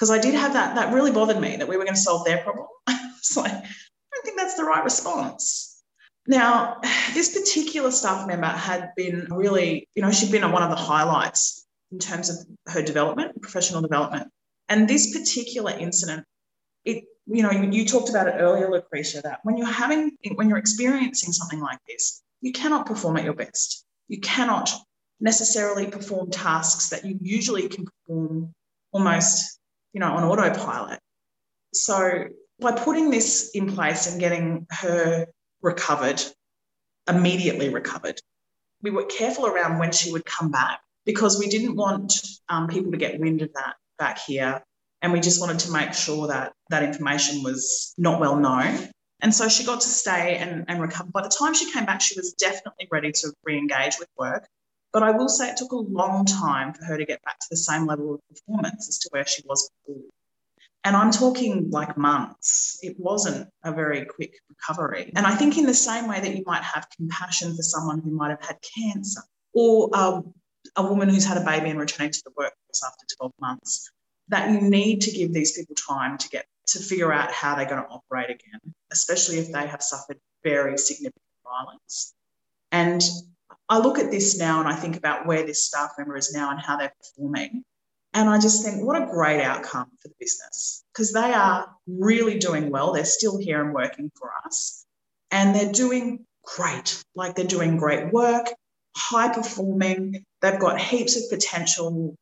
because 0.00 0.10
I 0.10 0.18
did 0.18 0.32
have 0.32 0.54
that, 0.54 0.76
that 0.76 0.94
really 0.94 1.10
bothered 1.10 1.38
me 1.38 1.56
that 1.56 1.68
we 1.68 1.76
were 1.76 1.84
going 1.84 1.94
to 1.94 2.00
solve 2.00 2.24
their 2.24 2.38
problem. 2.38 2.66
it's 2.88 3.36
like, 3.36 3.52
I 3.52 3.56
don't 3.56 4.24
think 4.24 4.38
that's 4.38 4.54
the 4.54 4.64
right 4.64 4.82
response. 4.82 5.69
Now, 6.26 6.78
this 7.14 7.38
particular 7.38 7.90
staff 7.90 8.26
member 8.26 8.46
had 8.46 8.90
been 8.96 9.26
really, 9.30 9.88
you 9.94 10.02
know, 10.02 10.10
she'd 10.10 10.32
been 10.32 10.50
one 10.50 10.62
of 10.62 10.70
the 10.70 10.76
highlights 10.76 11.66
in 11.92 11.98
terms 11.98 12.30
of 12.30 12.36
her 12.72 12.82
development, 12.82 13.40
professional 13.42 13.82
development. 13.82 14.30
And 14.68 14.88
this 14.88 15.16
particular 15.16 15.72
incident, 15.72 16.24
it, 16.84 17.04
you 17.26 17.42
know, 17.42 17.50
you, 17.50 17.70
you 17.70 17.84
talked 17.84 18.08
about 18.08 18.28
it 18.28 18.36
earlier, 18.38 18.70
Lucretia, 18.70 19.20
that 19.22 19.40
when 19.42 19.56
you're 19.56 19.66
having, 19.66 20.12
when 20.36 20.48
you're 20.48 20.58
experiencing 20.58 21.32
something 21.32 21.60
like 21.60 21.78
this, 21.88 22.22
you 22.40 22.52
cannot 22.52 22.86
perform 22.86 23.16
at 23.16 23.24
your 23.24 23.34
best. 23.34 23.84
You 24.08 24.20
cannot 24.20 24.72
necessarily 25.18 25.86
perform 25.86 26.30
tasks 26.30 26.88
that 26.90 27.04
you 27.04 27.18
usually 27.20 27.68
can 27.68 27.84
perform 27.84 28.54
almost 28.92 29.60
you 29.92 30.00
know, 30.00 30.12
on 30.12 30.24
autopilot. 30.24 31.00
So 31.74 32.26
by 32.60 32.72
putting 32.72 33.10
this 33.10 33.50
in 33.54 33.72
place 33.72 34.10
and 34.10 34.20
getting 34.20 34.66
her 34.70 35.26
recovered, 35.62 36.22
immediately 37.08 37.68
recovered, 37.68 38.20
we 38.82 38.90
were 38.90 39.04
careful 39.04 39.46
around 39.46 39.78
when 39.78 39.92
she 39.92 40.12
would 40.12 40.24
come 40.24 40.50
back 40.50 40.80
because 41.04 41.38
we 41.38 41.48
didn't 41.48 41.76
want 41.76 42.14
um, 42.48 42.68
people 42.68 42.92
to 42.92 42.98
get 42.98 43.20
wind 43.20 43.42
of 43.42 43.52
that 43.54 43.76
back 43.98 44.18
here. 44.18 44.62
And 45.02 45.12
we 45.12 45.20
just 45.20 45.40
wanted 45.40 45.60
to 45.60 45.72
make 45.72 45.94
sure 45.94 46.28
that 46.28 46.52
that 46.68 46.82
information 46.82 47.42
was 47.42 47.94
not 47.96 48.20
well 48.20 48.36
known. 48.36 48.90
And 49.22 49.34
so 49.34 49.48
she 49.48 49.64
got 49.64 49.80
to 49.80 49.88
stay 49.88 50.36
and, 50.36 50.64
and 50.68 50.80
recover. 50.80 51.10
By 51.10 51.22
the 51.22 51.28
time 51.28 51.54
she 51.54 51.70
came 51.72 51.84
back, 51.84 52.00
she 52.00 52.18
was 52.18 52.32
definitely 52.34 52.88
ready 52.90 53.12
to 53.12 53.32
re 53.44 53.56
engage 53.56 53.98
with 53.98 54.08
work. 54.18 54.46
But 54.92 55.02
I 55.02 55.12
will 55.12 55.28
say 55.28 55.50
it 55.50 55.56
took 55.56 55.72
a 55.72 55.76
long 55.76 56.24
time 56.24 56.74
for 56.74 56.84
her 56.84 56.98
to 56.98 57.04
get 57.04 57.22
back 57.22 57.38
to 57.38 57.46
the 57.50 57.56
same 57.56 57.86
level 57.86 58.14
of 58.14 58.20
performance 58.28 58.88
as 58.88 58.98
to 58.98 59.08
where 59.12 59.26
she 59.26 59.42
was 59.46 59.70
before. 59.86 60.02
And 60.84 60.96
I'm 60.96 61.10
talking 61.10 61.70
like 61.70 61.96
months. 61.98 62.78
It 62.82 62.98
wasn't 62.98 63.48
a 63.64 63.72
very 63.72 64.06
quick 64.06 64.40
recovery. 64.48 65.12
And 65.14 65.26
I 65.26 65.34
think, 65.34 65.58
in 65.58 65.66
the 65.66 65.74
same 65.74 66.08
way 66.08 66.20
that 66.20 66.34
you 66.34 66.42
might 66.46 66.62
have 66.62 66.88
compassion 66.96 67.54
for 67.54 67.62
someone 67.62 68.00
who 68.00 68.10
might 68.10 68.30
have 68.30 68.42
had 68.42 68.56
cancer 68.76 69.20
or 69.52 69.90
a, 69.92 70.22
a 70.76 70.82
woman 70.82 71.08
who's 71.08 71.26
had 71.26 71.36
a 71.36 71.44
baby 71.44 71.68
and 71.70 71.78
returning 71.78 72.12
to 72.12 72.22
the 72.24 72.30
workforce 72.34 72.82
after 72.86 73.04
12 73.18 73.32
months, 73.40 73.90
that 74.28 74.50
you 74.50 74.60
need 74.60 75.00
to 75.02 75.10
give 75.10 75.34
these 75.34 75.52
people 75.52 75.74
time 75.74 76.16
to 76.16 76.28
get 76.28 76.46
to 76.68 76.78
figure 76.78 77.12
out 77.12 77.30
how 77.32 77.56
they're 77.56 77.68
going 77.68 77.82
to 77.82 77.88
operate 77.88 78.30
again, 78.30 78.74
especially 78.92 79.38
if 79.38 79.52
they 79.52 79.66
have 79.66 79.82
suffered 79.82 80.18
very 80.44 80.78
significant 80.78 81.22
violence. 81.44 82.14
And 82.72 83.02
I 83.68 83.78
look 83.78 83.98
at 83.98 84.10
this 84.10 84.38
now 84.38 84.60
and 84.60 84.68
I 84.68 84.74
think 84.74 84.96
about 84.96 85.26
where 85.26 85.44
this 85.44 85.64
staff 85.66 85.90
member 85.98 86.16
is 86.16 86.32
now 86.32 86.50
and 86.50 86.60
how 86.60 86.76
they're 86.76 86.92
performing. 86.98 87.64
And 88.12 88.28
I 88.28 88.40
just 88.40 88.64
think, 88.64 88.84
what 88.84 89.00
a 89.00 89.06
great 89.06 89.40
outcome 89.40 89.86
for 90.00 90.08
the 90.08 90.14
business 90.18 90.84
because 90.92 91.12
they 91.12 91.32
are 91.32 91.68
really 91.86 92.38
doing 92.38 92.70
well. 92.70 92.92
They're 92.92 93.04
still 93.04 93.38
here 93.38 93.62
and 93.62 93.72
working 93.72 94.10
for 94.18 94.30
us. 94.44 94.84
And 95.30 95.54
they're 95.54 95.72
doing 95.72 96.26
great. 96.44 97.02
Like 97.14 97.36
they're 97.36 97.44
doing 97.44 97.76
great 97.76 98.12
work, 98.12 98.46
high 98.96 99.32
performing. 99.32 100.24
They've 100.42 100.58
got 100.58 100.80
heaps 100.80 101.16
of 101.16 101.30
potential 101.30 102.16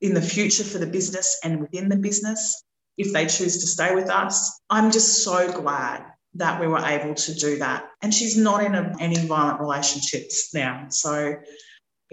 in 0.00 0.12
the 0.12 0.22
future 0.22 0.64
for 0.64 0.78
the 0.78 0.86
business 0.86 1.40
and 1.42 1.60
within 1.60 1.88
the 1.88 1.96
business 1.96 2.62
if 2.98 3.12
they 3.12 3.26
choose 3.26 3.58
to 3.58 3.66
stay 3.66 3.94
with 3.94 4.10
us. 4.10 4.60
I'm 4.70 4.90
just 4.90 5.24
so 5.24 5.50
glad 5.50 6.04
that 6.34 6.60
we 6.60 6.66
were 6.66 6.84
able 6.84 7.14
to 7.14 7.34
do 7.34 7.58
that. 7.58 7.88
And 8.02 8.12
she's 8.12 8.36
not 8.36 8.62
in 8.62 8.74
a, 8.74 8.94
any 9.00 9.16
violent 9.26 9.60
relationships 9.60 10.52
now. 10.52 10.86
So, 10.90 11.36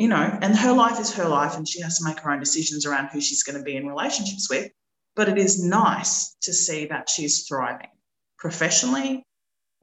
you 0.02 0.08
know, 0.08 0.36
and 0.42 0.56
her 0.56 0.74
life 0.74 1.00
is 1.00 1.14
her 1.14 1.28
life 1.28 1.56
and 1.56 1.68
she 1.68 1.80
has 1.80 2.00
to 2.00 2.04
make 2.04 2.20
her 2.22 2.32
own 2.32 2.40
decisions 2.40 2.88
around 2.88 3.10
who 3.10 3.22
she's 3.22 3.44
going 3.44 3.56
to 3.56 3.64
be 3.64 3.76
in 3.76 3.88
relationships 3.88 4.50
with. 4.50 4.72
But 5.16 5.30
it 5.30 5.38
is 5.38 5.64
nice 5.64 6.36
to 6.42 6.54
see 6.54 6.88
that 6.88 7.08
she's 7.08 7.46
thriving 7.48 7.92
professionally. 8.40 9.24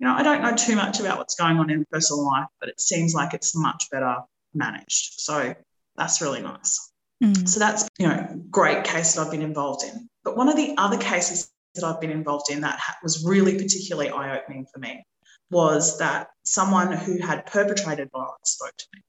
You 0.01 0.07
know, 0.07 0.15
I 0.15 0.25
don't 0.25 0.43
know 0.43 0.57
too 0.57 0.75
much 0.75 0.99
about 0.99 1.19
what's 1.19 1.37
going 1.37 1.59
on 1.59 1.71
in 1.71 1.85
personal 1.93 2.27
life, 2.27 2.49
but 2.59 2.69
it 2.69 2.81
seems 2.81 3.15
like 3.15 3.33
it's 3.33 3.55
much 3.55 3.85
better 3.93 4.17
managed. 4.55 5.21
So 5.21 5.55
that's 5.95 6.21
really 6.21 6.43
nice. 6.43 6.91
Mm. 7.23 7.49
So 7.49 7.61
that's, 7.61 7.89
you 8.01 8.09
know, 8.09 8.43
great 8.51 8.83
case 8.83 9.15
that 9.15 9.25
I've 9.25 9.31
been 9.31 9.43
involved 9.43 9.85
in. 9.85 10.09
But 10.25 10.37
one 10.37 10.49
of 10.49 10.57
the 10.57 10.75
other 10.79 10.99
cases 10.99 11.49
that 11.77 11.85
I've 11.85 12.01
been 12.01 12.11
involved 12.11 12.51
in 12.51 12.63
that 12.63 12.81
was 13.05 13.25
really 13.25 13.57
particularly 13.57 14.11
eye 14.11 14.37
opening 14.37 14.67
for 14.75 14.81
me 14.81 15.05
was 15.53 15.97
that 15.99 16.31
someone 16.43 16.91
who 16.91 17.19
had 17.19 17.47
perpetrated 17.47 18.11
violence 18.13 18.51
spoke 18.51 18.77
to 18.77 18.87
me 18.97 19.03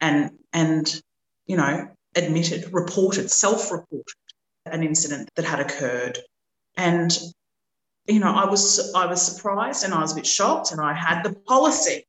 and, 0.00 0.30
and 0.52 1.02
you 1.46 1.56
know, 1.56 1.88
admitted, 2.14 2.72
reported, 2.72 3.30
self 3.30 3.70
reported 3.70 4.14
an 4.66 4.82
incident 4.82 5.28
that 5.36 5.44
had 5.44 5.60
occurred. 5.60 6.18
And, 6.76 7.16
you 8.06 8.20
know, 8.20 8.32
I 8.34 8.46
was, 8.46 8.92
I 8.94 9.06
was 9.06 9.22
surprised 9.22 9.84
and 9.84 9.92
I 9.92 10.00
was 10.00 10.12
a 10.12 10.16
bit 10.16 10.26
shocked, 10.26 10.72
and 10.72 10.80
I 10.80 10.92
had 10.92 11.22
the 11.22 11.34
policy 11.46 12.06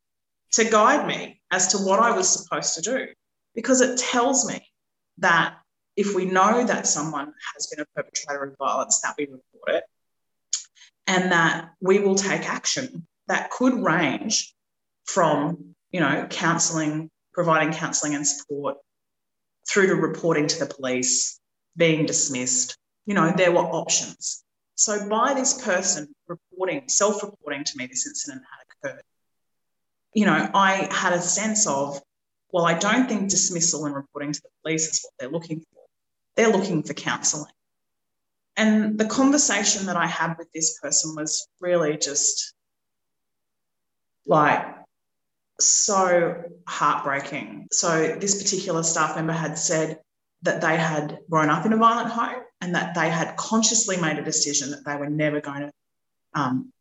to 0.54 0.66
guide 0.66 1.08
me 1.08 1.42
as 1.52 1.68
to 1.70 1.78
what 1.78 2.00
I 2.00 2.16
was 2.16 2.30
supposed 2.30 2.76
to 2.76 2.82
do 2.82 3.08
because 3.56 3.82
it 3.82 3.98
tells 3.98 4.48
me 4.48 4.66
that 5.18 5.56
if 5.96 6.14
we 6.16 6.26
know 6.26 6.66
that 6.66 6.88
someone 6.88 7.34
has 7.54 7.68
been 7.68 7.82
a 7.82 7.86
perpetrator 7.96 8.44
of 8.44 8.58
violence, 8.58 9.02
that 9.02 9.16
we 9.18 9.26
report 9.26 9.70
it 9.70 9.84
and 11.08 11.32
that 11.32 11.70
we 11.80 12.00
will 12.00 12.16
take 12.16 12.50
action 12.50 13.06
that 13.28 13.50
could 13.50 13.74
range 13.74 14.54
from, 15.06 15.76
you 15.92 16.00
know, 16.00 16.28
counselling, 16.30 17.10
providing 17.36 17.72
counselling 17.72 18.16
and 18.16 18.26
support 18.26 18.78
through 19.70 19.88
to 19.88 19.96
reporting 19.96 20.48
to 20.48 20.60
the 20.60 20.66
police, 20.66 21.40
being 21.78 22.08
dismissed. 22.08 22.78
You 23.06 23.14
know, 23.14 23.32
there 23.36 23.52
were 23.52 23.60
options. 23.60 24.44
So 24.76 25.08
by 25.08 25.36
this 25.36 25.62
person 25.62 26.08
reporting, 26.28 26.90
self-reporting 26.90 27.66
to 27.66 27.78
me 27.78 27.86
this 27.86 28.08
incident 28.08 28.42
had 28.84 28.90
occurred, 28.92 29.04
you 30.14 30.26
know, 30.26 30.50
I 30.54 30.88
had 30.92 31.14
a 31.14 31.22
sense 31.22 31.68
of, 31.68 32.02
well, 32.52 32.66
I 32.66 32.78
don't 32.78 33.08
think 33.08 33.30
dismissal 33.30 33.86
and 33.86 33.94
reporting 33.94 34.32
to 34.32 34.42
the 34.42 34.50
police 34.64 34.88
is 34.88 35.04
what 35.04 35.14
they're 35.20 35.30
looking 35.30 35.60
for 35.60 35.76
they're 36.36 36.52
looking 36.52 36.84
for 36.84 36.94
counselling. 36.94 37.52
And 38.58 38.98
the 38.98 39.06
conversation 39.06 39.88
that 39.88 39.98
I 39.98 40.08
had 40.08 40.36
with 40.38 40.52
this 40.54 40.80
person 40.80 41.16
was 41.16 41.48
really 41.60 41.98
just 41.98 42.54
like 44.26 44.66
so 45.60 46.44
heartbreaking. 46.68 47.68
So, 47.72 48.16
this 48.20 48.42
particular 48.42 48.84
staff 48.84 49.16
member 49.16 49.34
had 49.34 49.58
said 49.58 50.00
that 50.42 50.62
they 50.62 50.78
had 50.78 51.20
grown 51.30 51.50
up 51.50 51.66
in 51.66 51.74
a 51.74 51.78
violent 51.78 52.10
home 52.10 52.44
and 52.62 52.76
that 52.76 52.96
they 52.96 53.10
had 53.10 53.36
consciously 53.38 53.98
made 53.98 54.18
a 54.18 54.24
decision 54.24 54.72
that 54.72 54.86
they 54.86 54.96
were 54.96 55.10
never 55.10 55.42
going 55.42 55.62
to 55.62 55.72
um, 56.34 56.72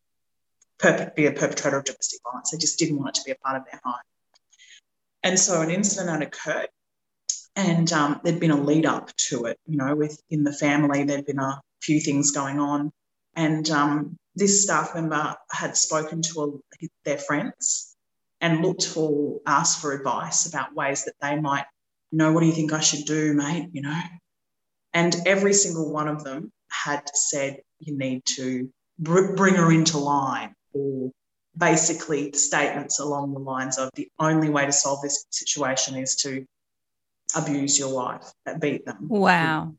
be 1.16 1.26
a 1.26 1.32
perpetrator 1.32 1.78
of 1.78 1.84
domestic 1.84 2.20
violence. 2.24 2.50
They 2.50 2.58
just 2.58 2.78
didn't 2.78 2.98
want 2.98 3.16
it 3.16 3.20
to 3.20 3.24
be 3.24 3.32
a 3.32 3.36
part 3.36 3.56
of 3.56 3.64
their 3.70 3.80
home. 3.84 3.94
And 5.22 5.38
so 5.38 5.62
an 5.62 5.70
incident 5.70 6.10
had 6.10 6.22
occurred, 6.22 6.68
and 7.56 7.90
um, 7.92 8.20
there'd 8.22 8.40
been 8.40 8.50
a 8.50 8.60
lead 8.60 8.84
up 8.84 9.14
to 9.28 9.46
it. 9.46 9.58
You 9.66 9.78
know, 9.78 9.94
within 9.94 10.44
the 10.44 10.52
family, 10.52 11.04
there'd 11.04 11.24
been 11.24 11.38
a 11.38 11.62
few 11.80 12.00
things 12.00 12.32
going 12.32 12.58
on, 12.58 12.92
and 13.34 13.68
um, 13.70 14.16
this 14.34 14.62
staff 14.62 14.94
member 14.94 15.34
had 15.50 15.76
spoken 15.76 16.20
to 16.22 16.62
a, 16.82 16.88
their 17.04 17.18
friends 17.18 17.93
and 18.44 18.60
looked 18.60 18.84
for, 18.84 19.40
asked 19.46 19.80
for 19.80 19.94
advice 19.94 20.44
about 20.44 20.74
ways 20.74 21.06
that 21.06 21.14
they 21.22 21.40
might, 21.40 21.64
you 22.10 22.18
know, 22.18 22.30
what 22.30 22.40
do 22.40 22.46
you 22.46 22.52
think 22.52 22.74
I 22.74 22.80
should 22.80 23.06
do, 23.06 23.32
mate? 23.32 23.70
You 23.72 23.80
know, 23.80 24.00
and 24.92 25.16
every 25.24 25.54
single 25.54 25.90
one 25.90 26.08
of 26.08 26.24
them 26.24 26.52
had 26.70 27.08
said, 27.14 27.56
you 27.78 27.96
need 27.96 28.22
to 28.36 28.70
br- 28.98 29.32
bring 29.34 29.54
her 29.54 29.72
into 29.72 29.96
line 29.96 30.54
or 30.74 31.10
basically 31.56 32.32
statements 32.32 33.00
along 33.00 33.32
the 33.32 33.40
lines 33.40 33.78
of 33.78 33.88
the 33.94 34.08
only 34.18 34.50
way 34.50 34.66
to 34.66 34.72
solve 34.72 35.00
this 35.00 35.24
situation 35.30 35.96
is 35.96 36.14
to 36.16 36.44
abuse 37.34 37.78
your 37.78 37.94
wife, 37.94 38.30
beat 38.60 38.84
them. 38.84 39.08
Wow. 39.08 39.74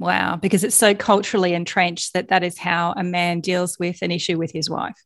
Wow. 0.00 0.34
Because 0.34 0.64
it's 0.64 0.74
so 0.74 0.96
culturally 0.96 1.54
entrenched 1.54 2.14
that 2.14 2.28
that 2.28 2.42
is 2.42 2.58
how 2.58 2.92
a 2.96 3.04
man 3.04 3.40
deals 3.40 3.78
with 3.78 4.02
an 4.02 4.10
issue 4.10 4.36
with 4.36 4.50
his 4.50 4.68
wife. 4.68 5.00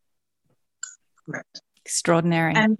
Correct. 1.27 1.61
Extraordinary. 1.85 2.55
And 2.55 2.77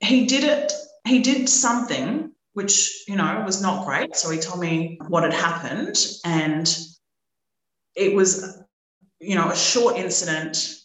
he 0.00 0.26
did 0.26 0.44
it, 0.44 0.72
he 1.06 1.20
did 1.20 1.48
something 1.48 2.32
which, 2.52 3.04
you 3.06 3.16
know, 3.16 3.42
was 3.44 3.60
not 3.60 3.84
great. 3.84 4.16
So 4.16 4.30
he 4.30 4.38
told 4.38 4.60
me 4.60 4.98
what 5.08 5.22
had 5.22 5.34
happened. 5.34 5.96
And 6.24 6.74
it 7.94 8.14
was, 8.14 8.62
you 9.20 9.34
know, 9.34 9.50
a 9.50 9.56
short 9.56 9.96
incident 9.96 10.76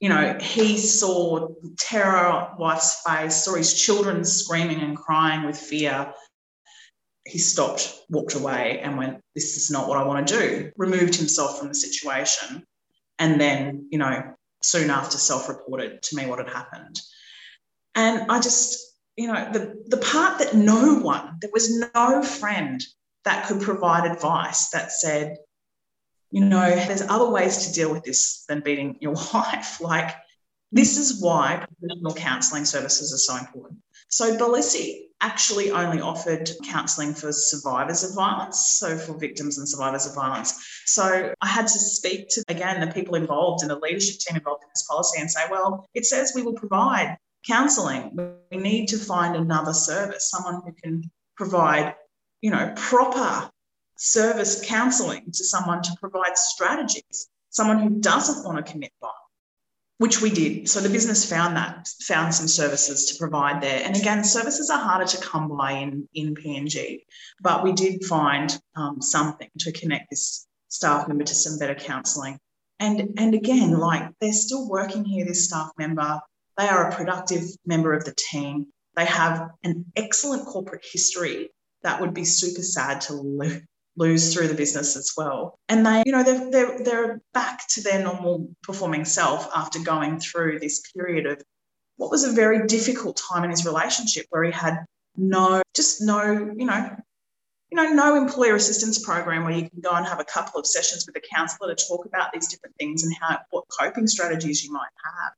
you 0.00 0.10
know, 0.10 0.36
he 0.40 0.76
saw 0.76 1.48
terror 1.78 2.54
wife's 2.58 3.02
face, 3.06 3.44
saw 3.44 3.54
his 3.54 3.72
children 3.74 4.24
screaming 4.24 4.80
and 4.80 4.96
crying 4.96 5.46
with 5.46 5.56
fear. 5.56 6.12
He 7.24 7.38
stopped, 7.38 7.94
walked 8.10 8.34
away, 8.34 8.80
and 8.80 8.98
went, 8.98 9.20
This 9.34 9.56
is 9.56 9.70
not 9.70 9.88
what 9.88 9.98
I 9.98 10.04
want 10.04 10.26
to 10.26 10.38
do. 10.38 10.72
Removed 10.76 11.16
himself 11.16 11.58
from 11.58 11.68
the 11.68 11.74
situation. 11.74 12.64
And 13.18 13.40
then, 13.40 13.88
you 13.90 13.98
know, 13.98 14.34
soon 14.62 14.90
after 14.90 15.18
self 15.18 15.48
reported 15.48 16.02
to 16.02 16.16
me 16.16 16.26
what 16.26 16.38
had 16.38 16.48
happened. 16.48 17.00
And 17.94 18.30
I 18.30 18.40
just, 18.40 18.94
you 19.16 19.28
know, 19.28 19.50
the, 19.52 19.82
the 19.86 19.96
part 19.96 20.38
that 20.40 20.54
no 20.54 20.98
one, 20.98 21.38
there 21.40 21.50
was 21.52 21.84
no 21.94 22.22
friend 22.22 22.82
that 23.24 23.46
could 23.46 23.60
provide 23.60 24.10
advice 24.10 24.70
that 24.70 24.92
said, 24.92 25.36
you 26.30 26.44
know, 26.44 26.68
there's 26.68 27.02
other 27.02 27.30
ways 27.30 27.66
to 27.66 27.72
deal 27.72 27.92
with 27.92 28.04
this 28.04 28.44
than 28.48 28.60
beating 28.60 28.98
your 29.00 29.14
wife. 29.34 29.80
Like, 29.80 30.14
this 30.72 30.98
is 30.98 31.22
why 31.22 31.64
professional 31.80 32.14
counselling 32.14 32.64
services 32.64 33.12
are 33.14 33.18
so 33.18 33.36
important. 33.36 33.80
So, 34.08 34.38
Bel 34.38 34.54
isi 34.56 35.08
actually 35.20 35.70
only 35.70 36.00
offered 36.00 36.50
counselling 36.68 37.14
for 37.14 37.32
survivors 37.32 38.04
of 38.04 38.14
violence, 38.14 38.76
so 38.78 38.96
for 38.98 39.18
victims 39.18 39.58
and 39.58 39.68
survivors 39.68 40.06
of 40.06 40.14
violence. 40.14 40.54
So, 40.86 41.32
I 41.40 41.46
had 41.46 41.66
to 41.66 41.78
speak 41.78 42.28
to, 42.30 42.44
again, 42.48 42.80
the 42.80 42.92
people 42.92 43.14
involved 43.14 43.62
and 43.62 43.70
the 43.70 43.78
leadership 43.78 44.18
team 44.18 44.36
involved 44.36 44.62
in 44.62 44.68
this 44.74 44.86
policy 44.88 45.20
and 45.20 45.30
say, 45.30 45.42
well, 45.50 45.86
it 45.94 46.06
says 46.06 46.32
we 46.34 46.42
will 46.42 46.54
provide 46.54 47.16
counselling. 47.46 48.16
We 48.50 48.58
need 48.58 48.88
to 48.88 48.98
find 48.98 49.36
another 49.36 49.72
service, 49.72 50.30
someone 50.30 50.62
who 50.64 50.72
can 50.72 51.10
provide, 51.36 51.94
you 52.40 52.50
know, 52.50 52.72
proper 52.76 53.50
service 53.96 54.62
counseling 54.64 55.24
to 55.32 55.44
someone 55.44 55.82
to 55.82 55.90
provide 56.00 56.36
strategies, 56.36 57.28
someone 57.50 57.78
who 57.78 58.00
doesn't 58.00 58.44
want 58.44 58.64
to 58.64 58.72
commit 58.72 58.92
violence, 59.00 59.25
which 59.98 60.20
we 60.20 60.30
did. 60.30 60.68
So 60.68 60.80
the 60.80 60.90
business 60.90 61.28
found 61.28 61.56
that, 61.56 61.88
found 62.02 62.34
some 62.34 62.48
services 62.48 63.06
to 63.06 63.18
provide 63.18 63.62
there. 63.62 63.82
And 63.82 63.96
again, 63.96 64.24
services 64.24 64.68
are 64.68 64.78
harder 64.78 65.06
to 65.06 65.20
come 65.20 65.48
by 65.56 65.72
in, 65.72 66.08
in 66.14 66.34
PNG, 66.34 67.02
but 67.40 67.64
we 67.64 67.72
did 67.72 68.04
find 68.04 68.58
um, 68.74 69.00
something 69.00 69.48
to 69.60 69.72
connect 69.72 70.10
this 70.10 70.46
staff 70.68 71.08
member 71.08 71.24
to 71.24 71.34
some 71.34 71.58
better 71.58 71.74
counseling. 71.74 72.38
And, 72.78 73.14
and 73.16 73.34
again, 73.34 73.78
like 73.78 74.10
they're 74.20 74.32
still 74.32 74.68
working 74.68 75.04
here, 75.04 75.24
this 75.24 75.46
staff 75.46 75.70
member. 75.78 76.20
They 76.58 76.68
are 76.68 76.88
a 76.88 76.94
productive 76.94 77.44
member 77.64 77.94
of 77.94 78.04
the 78.04 78.14
team. 78.16 78.66
They 78.96 79.06
have 79.06 79.50
an 79.62 79.86
excellent 79.94 80.46
corporate 80.46 80.84
history 80.90 81.50
that 81.82 82.00
would 82.00 82.12
be 82.12 82.24
super 82.24 82.62
sad 82.62 83.02
to 83.02 83.14
lose 83.14 83.62
lose 83.96 84.32
through 84.32 84.48
the 84.48 84.54
business 84.54 84.96
as 84.96 85.12
well. 85.16 85.58
And 85.68 85.84
they, 85.84 86.02
you 86.04 86.12
know, 86.12 86.22
they're, 86.22 86.50
they're, 86.50 86.84
they're 86.84 87.20
back 87.32 87.66
to 87.68 87.82
their 87.82 88.02
normal 88.02 88.50
performing 88.62 89.04
self 89.04 89.48
after 89.54 89.78
going 89.78 90.20
through 90.20 90.58
this 90.60 90.80
period 90.92 91.26
of 91.26 91.42
what 91.96 92.10
was 92.10 92.24
a 92.24 92.32
very 92.32 92.66
difficult 92.66 93.16
time 93.16 93.44
in 93.44 93.50
his 93.50 93.64
relationship 93.64 94.26
where 94.30 94.44
he 94.44 94.52
had 94.52 94.84
no, 95.16 95.62
just 95.74 96.02
no, 96.02 96.22
you 96.56 96.66
know, 96.66 96.96
you 97.70 97.76
know, 97.76 97.92
no 97.92 98.16
employer 98.16 98.54
assistance 98.54 98.98
program 98.98 99.44
where 99.44 99.54
you 99.54 99.68
can 99.68 99.80
go 99.80 99.90
and 99.90 100.06
have 100.06 100.20
a 100.20 100.24
couple 100.24 100.60
of 100.60 100.66
sessions 100.66 101.06
with 101.06 101.16
a 101.16 101.34
counsellor 101.34 101.74
to 101.74 101.86
talk 101.86 102.06
about 102.06 102.32
these 102.32 102.48
different 102.48 102.76
things 102.76 103.02
and 103.02 103.14
how 103.20 103.38
what 103.50 103.64
coping 103.68 104.06
strategies 104.06 104.64
you 104.64 104.72
might 104.72 104.88
have. 105.04 105.32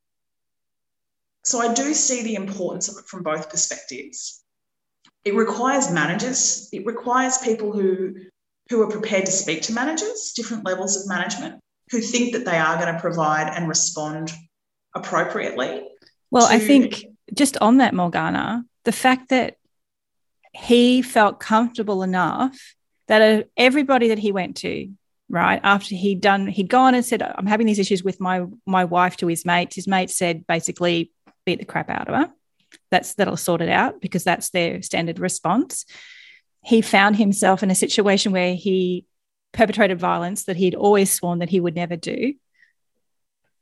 So 1.44 1.60
I 1.60 1.72
do 1.72 1.94
see 1.94 2.22
the 2.22 2.34
importance 2.34 2.88
of 2.88 2.98
it 2.98 3.06
from 3.06 3.22
both 3.22 3.48
perspectives. 3.48 4.44
It 5.24 5.34
requires 5.34 5.90
managers, 5.90 6.68
it 6.72 6.84
requires 6.84 7.38
people 7.38 7.72
who 7.72 8.16
who 8.70 8.82
are 8.82 8.90
prepared 8.90 9.26
to 9.26 9.32
speak 9.32 9.62
to 9.62 9.72
managers, 9.72 10.32
different 10.36 10.64
levels 10.64 11.00
of 11.00 11.08
management, 11.08 11.60
who 11.90 12.00
think 12.00 12.32
that 12.32 12.44
they 12.44 12.58
are 12.58 12.76
going 12.76 12.92
to 12.92 13.00
provide 13.00 13.52
and 13.54 13.68
respond 13.68 14.32
appropriately. 14.94 15.86
Well, 16.30 16.46
to- 16.46 16.54
I 16.54 16.58
think 16.58 17.04
just 17.34 17.56
on 17.58 17.78
that, 17.78 17.94
Morgana, 17.94 18.64
the 18.84 18.92
fact 18.92 19.30
that 19.30 19.56
he 20.52 21.02
felt 21.02 21.40
comfortable 21.40 22.02
enough 22.02 22.74
that 23.06 23.22
uh, 23.22 23.44
everybody 23.56 24.08
that 24.08 24.18
he 24.18 24.32
went 24.32 24.56
to, 24.58 24.90
right 25.30 25.60
after 25.62 25.94
he'd 25.94 26.20
done, 26.20 26.46
he'd 26.46 26.68
gone 26.68 26.94
and 26.94 27.04
said, 27.04 27.22
"I'm 27.22 27.46
having 27.46 27.66
these 27.66 27.78
issues 27.78 28.04
with 28.04 28.20
my 28.20 28.44
my 28.66 28.84
wife." 28.84 29.16
To 29.18 29.26
his 29.26 29.44
mates, 29.44 29.76
his 29.76 29.86
mates 29.86 30.16
said 30.16 30.46
basically, 30.46 31.10
"Beat 31.46 31.60
the 31.60 31.64
crap 31.64 31.88
out 31.88 32.08
of 32.08 32.14
her." 32.14 32.32
That's 32.90 33.14
that'll 33.14 33.36
sort 33.38 33.62
it 33.62 33.70
out 33.70 34.00
because 34.00 34.24
that's 34.24 34.50
their 34.50 34.82
standard 34.82 35.18
response 35.18 35.86
he 36.62 36.80
found 36.80 37.16
himself 37.16 37.62
in 37.62 37.70
a 37.70 37.74
situation 37.74 38.32
where 38.32 38.54
he 38.54 39.06
perpetrated 39.52 39.98
violence 39.98 40.44
that 40.44 40.56
he'd 40.56 40.74
always 40.74 41.10
sworn 41.10 41.38
that 41.38 41.48
he 41.48 41.60
would 41.60 41.74
never 41.74 41.96
do. 41.96 42.34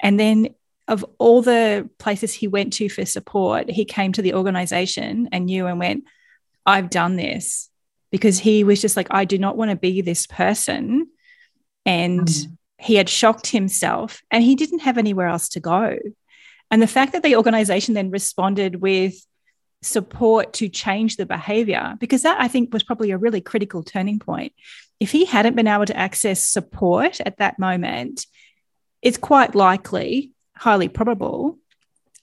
And 0.01 0.19
then, 0.19 0.55
of 0.89 1.05
all 1.19 1.43
the 1.43 1.89
places 1.99 2.33
he 2.33 2.47
went 2.47 2.73
to 2.75 2.89
for 2.89 3.05
support, 3.05 3.71
he 3.71 3.85
came 3.85 4.13
to 4.13 4.23
the 4.23 4.35
organization 4.35 5.29
and 5.33 5.47
knew 5.47 5.67
and 5.67 5.79
went, 5.81 6.05
I've 6.65 6.91
done 6.91 7.17
this 7.17 7.71
because 8.11 8.39
he 8.39 8.63
was 8.63 8.81
just 8.81 8.97
like, 8.97 9.09
I 9.11 9.25
do 9.25 9.37
not 9.37 9.57
want 9.57 9.71
to 9.71 9.77
be 9.77 10.01
this 10.01 10.27
person. 10.27 11.09
And 11.85 12.27
mm. 12.27 12.57
he 12.79 12.95
had 12.95 13.09
shocked 13.09 13.49
himself 13.49 14.23
and 14.31 14.45
he 14.45 14.55
didn't 14.55 14.81
have 14.81 14.97
anywhere 14.97 15.27
else 15.27 15.49
to 15.51 15.61
go. 15.61 15.99
And 16.71 16.83
the 16.83 16.87
fact 16.87 17.13
that 17.13 17.23
the 17.23 17.37
organization 17.37 17.95
then 17.95 18.11
responded 18.11 18.77
with, 18.77 19.15
support 19.87 20.53
to 20.55 20.69
change 20.69 21.17
the 21.17 21.27
behavior 21.27 21.95
because 21.99 22.23
that 22.23 22.41
I 22.41 22.49
think 22.49 22.73
was 22.73 22.83
probably 22.83 23.11
a 23.11 23.19
really 23.19 23.41
critical 23.41 23.83
turning 23.83 24.19
point. 24.19 24.53
If 25.01 25.11
he 25.11 25.25
hadn't 25.25 25.57
been 25.57 25.67
able 25.67 25.87
to 25.87 25.97
access 25.97 26.43
support 26.43 27.21
at 27.21 27.39
that 27.39 27.59
moment, 27.59 28.27
it's 29.03 29.19
quite 29.19 29.55
likely, 29.55 30.33
highly 30.55 30.89
probable, 30.89 31.59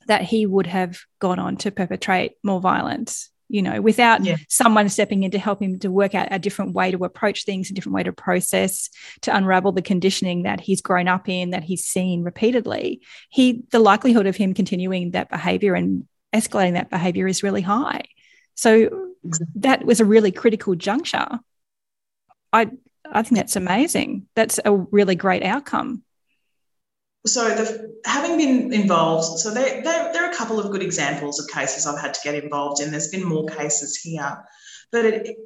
that 0.07 0.21
he 0.21 0.45
would 0.45 0.67
have 0.67 0.99
gone 1.19 1.39
on 1.39 1.57
to 1.57 1.71
perpetrate 1.71 2.33
more 2.43 2.59
violence 2.59 3.29
you 3.49 3.61
know 3.61 3.81
without 3.81 4.23
yeah. 4.23 4.37
someone 4.49 4.89
stepping 4.89 5.23
in 5.23 5.31
to 5.31 5.39
help 5.39 5.61
him 5.61 5.77
to 5.79 5.91
work 5.91 6.15
out 6.15 6.27
a 6.31 6.39
different 6.39 6.73
way 6.73 6.91
to 6.91 7.03
approach 7.03 7.45
things 7.45 7.69
a 7.69 7.73
different 7.73 7.93
way 7.93 8.03
to 8.03 8.11
process 8.11 8.89
to 9.21 9.35
unravel 9.35 9.71
the 9.71 9.81
conditioning 9.81 10.43
that 10.43 10.59
he's 10.59 10.81
grown 10.81 11.07
up 11.07 11.29
in 11.29 11.51
that 11.51 11.63
he's 11.63 11.85
seen 11.85 12.23
repeatedly 12.23 13.01
he 13.29 13.63
the 13.71 13.79
likelihood 13.79 14.25
of 14.25 14.35
him 14.35 14.53
continuing 14.53 15.11
that 15.11 15.29
behavior 15.29 15.75
and 15.75 16.05
escalating 16.33 16.73
that 16.73 16.89
behavior 16.89 17.27
is 17.27 17.43
really 17.43 17.61
high. 17.61 18.03
So 18.55 19.09
that 19.55 19.85
was 19.85 19.99
a 19.99 20.05
really 20.05 20.31
critical 20.31 20.75
juncture. 20.75 21.27
I 22.51 22.69
I 23.11 23.21
think 23.23 23.35
that's 23.35 23.55
amazing. 23.55 24.27
That's 24.35 24.59
a 24.63 24.73
really 24.73 25.15
great 25.15 25.43
outcome. 25.43 26.03
So, 27.25 27.47
the, 27.49 27.93
having 28.05 28.37
been 28.37 28.73
involved, 28.73 29.39
so 29.39 29.53
there, 29.53 29.81
there, 29.81 30.11
there, 30.11 30.25
are 30.25 30.31
a 30.31 30.35
couple 30.35 30.59
of 30.59 30.71
good 30.71 30.83
examples 30.83 31.39
of 31.39 31.47
cases 31.47 31.85
I've 31.85 31.99
had 31.99 32.13
to 32.13 32.19
get 32.23 32.35
involved 32.35 32.81
in. 32.81 32.91
There's 32.91 33.07
been 33.07 33.23
more 33.23 33.47
cases 33.47 33.95
here, 33.95 34.43
but 34.91 35.05
it, 35.05 35.37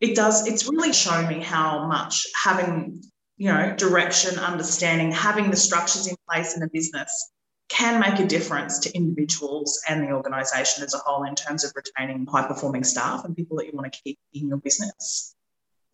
it 0.00 0.14
does, 0.14 0.46
it's 0.46 0.68
really 0.68 0.92
shown 0.92 1.26
me 1.26 1.40
how 1.40 1.88
much 1.88 2.26
having, 2.44 3.02
you 3.38 3.52
know, 3.52 3.74
direction, 3.76 4.38
understanding, 4.38 5.10
having 5.10 5.50
the 5.50 5.56
structures 5.56 6.06
in 6.06 6.14
place 6.28 6.56
in 6.56 6.62
a 6.62 6.68
business 6.68 7.32
can 7.70 8.00
make 8.00 8.18
a 8.18 8.26
difference 8.26 8.80
to 8.80 8.94
individuals 8.94 9.80
and 9.88 10.02
the 10.02 10.10
organisation 10.10 10.82
as 10.84 10.92
a 10.92 10.98
whole 10.98 11.22
in 11.24 11.36
terms 11.36 11.64
of 11.64 11.72
retaining 11.74 12.26
high 12.26 12.46
performing 12.46 12.84
staff 12.84 13.24
and 13.24 13.36
people 13.36 13.56
that 13.56 13.66
you 13.66 13.72
want 13.72 13.90
to 13.90 14.00
keep 14.02 14.18
in 14.34 14.48
your 14.48 14.58
business. 14.58 15.34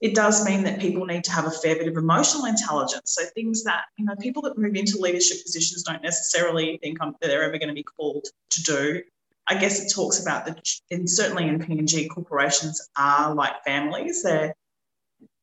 it 0.00 0.14
does 0.14 0.44
mean 0.44 0.62
that 0.64 0.78
people 0.78 1.06
need 1.06 1.24
to 1.24 1.32
have 1.32 1.46
a 1.46 1.50
fair 1.50 1.74
bit 1.76 1.88
of 1.88 1.96
emotional 1.96 2.44
intelligence. 2.44 3.12
So 3.16 3.24
things 3.34 3.64
that, 3.64 3.84
you 3.98 4.04
know, 4.04 4.14
people 4.16 4.42
that 4.42 4.58
move 4.58 4.74
into 4.74 4.98
leadership 4.98 5.42
positions 5.42 5.82
don't 5.84 6.02
necessarily 6.02 6.78
think 6.82 7.00
um, 7.00 7.14
that 7.20 7.28
they're 7.28 7.44
ever 7.44 7.58
going 7.58 7.68
to 7.68 7.74
be 7.74 7.82
called 7.82 8.26
to 8.50 8.62
do. 8.62 9.02
I 9.48 9.54
guess 9.56 9.82
it 9.82 9.94
talks 9.94 10.20
about 10.20 10.44
the, 10.44 10.60
and 10.90 11.08
certainly 11.08 11.48
in 11.48 11.58
PNG, 11.60 12.10
corporations 12.10 12.88
are 12.98 13.34
like 13.34 13.64
families. 13.64 14.22
They're, 14.22 14.54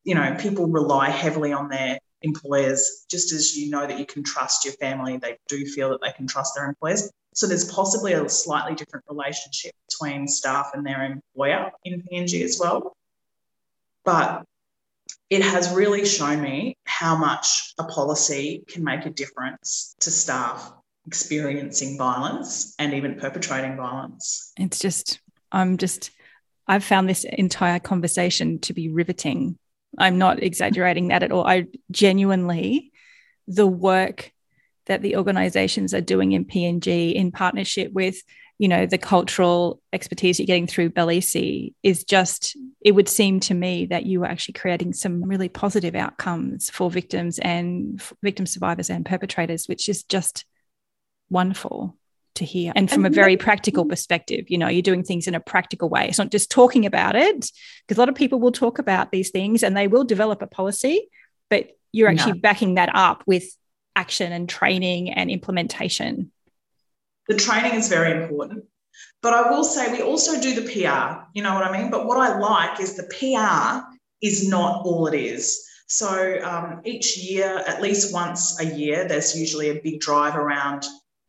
you 0.04 0.14
know, 0.14 0.36
people 0.38 0.66
rely 0.66 1.10
heavily 1.10 1.52
on 1.52 1.68
their 1.68 1.98
employers, 2.24 3.04
just 3.08 3.32
as 3.32 3.56
you 3.56 3.70
know 3.70 3.86
that 3.86 3.98
you 3.98 4.06
can 4.06 4.24
trust 4.24 4.64
your 4.64 4.74
family, 4.74 5.16
they 5.16 5.36
do 5.48 5.64
feel 5.66 5.90
that 5.90 6.00
they 6.02 6.12
can 6.12 6.26
trust 6.26 6.54
their 6.56 6.66
employers. 6.66 7.10
So 7.34 7.46
there's 7.46 7.70
possibly 7.70 8.14
a 8.14 8.28
slightly 8.28 8.74
different 8.74 9.04
relationship 9.08 9.72
between 9.88 10.26
staff 10.26 10.70
and 10.74 10.84
their 10.84 11.02
employer 11.04 11.70
in 11.84 12.02
PNG 12.02 12.42
as 12.42 12.58
well. 12.60 12.96
But 14.04 14.44
it 15.30 15.42
has 15.42 15.72
really 15.74 16.04
shown 16.04 16.40
me 16.40 16.76
how 16.84 17.16
much 17.16 17.74
a 17.78 17.84
policy 17.84 18.64
can 18.68 18.84
make 18.84 19.06
a 19.06 19.10
difference 19.10 19.94
to 20.00 20.10
staff 20.10 20.72
experiencing 21.06 21.98
violence 21.98 22.74
and 22.78 22.94
even 22.94 23.16
perpetrating 23.16 23.76
violence. 23.76 24.52
It's 24.56 24.78
just, 24.78 25.20
I'm 25.52 25.76
just, 25.76 26.10
I've 26.66 26.84
found 26.84 27.08
this 27.08 27.24
entire 27.24 27.78
conversation 27.78 28.58
to 28.60 28.72
be 28.72 28.88
riveting. 28.88 29.58
I'm 29.98 30.18
not 30.18 30.42
exaggerating 30.42 31.08
that 31.08 31.22
at 31.22 31.32
all. 31.32 31.46
I 31.46 31.66
genuinely, 31.90 32.92
the 33.46 33.66
work 33.66 34.32
that 34.86 35.02
the 35.02 35.16
organizations 35.16 35.94
are 35.94 36.00
doing 36.00 36.32
in 36.32 36.44
PNG 36.44 37.14
in 37.14 37.32
partnership 37.32 37.92
with 37.92 38.22
you 38.58 38.68
know 38.68 38.86
the 38.86 38.98
cultural 38.98 39.80
expertise 39.92 40.38
you're 40.38 40.46
getting 40.46 40.66
through 40.66 40.90
Bel 40.90 41.10
isi 41.10 41.74
is 41.82 42.04
just 42.04 42.56
it 42.80 42.92
would 42.92 43.08
seem 43.08 43.40
to 43.40 43.54
me 43.54 43.86
that 43.86 44.06
you 44.06 44.22
are 44.22 44.26
actually 44.26 44.54
creating 44.54 44.92
some 44.92 45.24
really 45.24 45.48
positive 45.48 45.94
outcomes 45.94 46.70
for 46.70 46.90
victims 46.90 47.38
and 47.40 48.00
victim 48.22 48.46
survivors 48.46 48.90
and 48.90 49.04
perpetrators 49.04 49.66
which 49.66 49.88
is 49.88 50.04
just 50.04 50.44
wonderful 51.30 51.96
to 52.34 52.44
hear 52.44 52.72
and 52.74 52.90
from 52.90 53.06
a 53.06 53.10
very 53.10 53.36
practical 53.36 53.84
perspective 53.84 54.44
you 54.48 54.58
know 54.58 54.68
you're 54.68 54.82
doing 54.82 55.04
things 55.04 55.26
in 55.26 55.34
a 55.34 55.40
practical 55.40 55.88
way 55.88 56.08
it's 56.08 56.18
not 56.18 56.30
just 56.30 56.50
talking 56.50 56.84
about 56.84 57.14
it 57.14 57.50
because 57.86 57.96
a 57.96 58.00
lot 58.00 58.08
of 58.08 58.14
people 58.14 58.40
will 58.40 58.52
talk 58.52 58.78
about 58.78 59.12
these 59.12 59.30
things 59.30 59.62
and 59.62 59.76
they 59.76 59.86
will 59.86 60.04
develop 60.04 60.42
a 60.42 60.46
policy 60.46 61.08
but 61.48 61.70
you're 61.92 62.08
actually 62.08 62.32
no. 62.32 62.40
backing 62.40 62.74
that 62.74 62.90
up 62.94 63.22
with 63.26 63.44
action 63.94 64.32
and 64.32 64.48
training 64.48 65.12
and 65.12 65.30
implementation 65.30 66.32
the 67.28 67.36
training 67.36 67.74
is 67.74 67.88
very 67.88 68.22
important. 68.22 68.64
But 69.22 69.34
I 69.34 69.50
will 69.50 69.64
say 69.64 69.90
we 69.92 70.02
also 70.02 70.40
do 70.40 70.54
the 70.54 70.62
PR, 70.70 71.24
you 71.34 71.42
know 71.42 71.54
what 71.54 71.64
I 71.64 71.76
mean? 71.76 71.90
But 71.90 72.06
what 72.06 72.18
I 72.18 72.38
like 72.38 72.80
is 72.80 72.96
the 72.96 73.04
PR 73.04 73.86
is 74.20 74.48
not 74.48 74.84
all 74.84 75.06
it 75.06 75.14
is. 75.14 75.66
So 75.86 76.40
um, 76.42 76.80
each 76.84 77.18
year, 77.18 77.62
at 77.66 77.80
least 77.80 78.12
once 78.12 78.60
a 78.60 78.64
year, 78.64 79.06
there's 79.08 79.38
usually 79.38 79.70
a 79.70 79.80
big 79.80 80.00
drive 80.00 80.36
around 80.36 80.84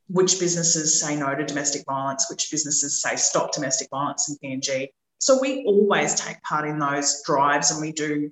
which 0.07 0.39
businesses 0.39 0.99
say 0.99 1.15
no 1.15 1.33
to 1.33 1.45
domestic 1.45 1.83
violence, 1.85 2.27
which 2.29 2.49
businesses 2.51 3.01
say 3.01 3.15
stop 3.15 3.51
domestic 3.53 3.89
violence 3.89 4.29
in 4.29 4.37
PNG. 4.61 4.89
So 5.19 5.39
we 5.39 5.63
always 5.65 6.15
take 6.15 6.41
part 6.43 6.67
in 6.67 6.77
those 6.79 7.23
drives 7.25 7.71
and 7.71 7.81
we 7.81 7.91
do, 7.91 8.31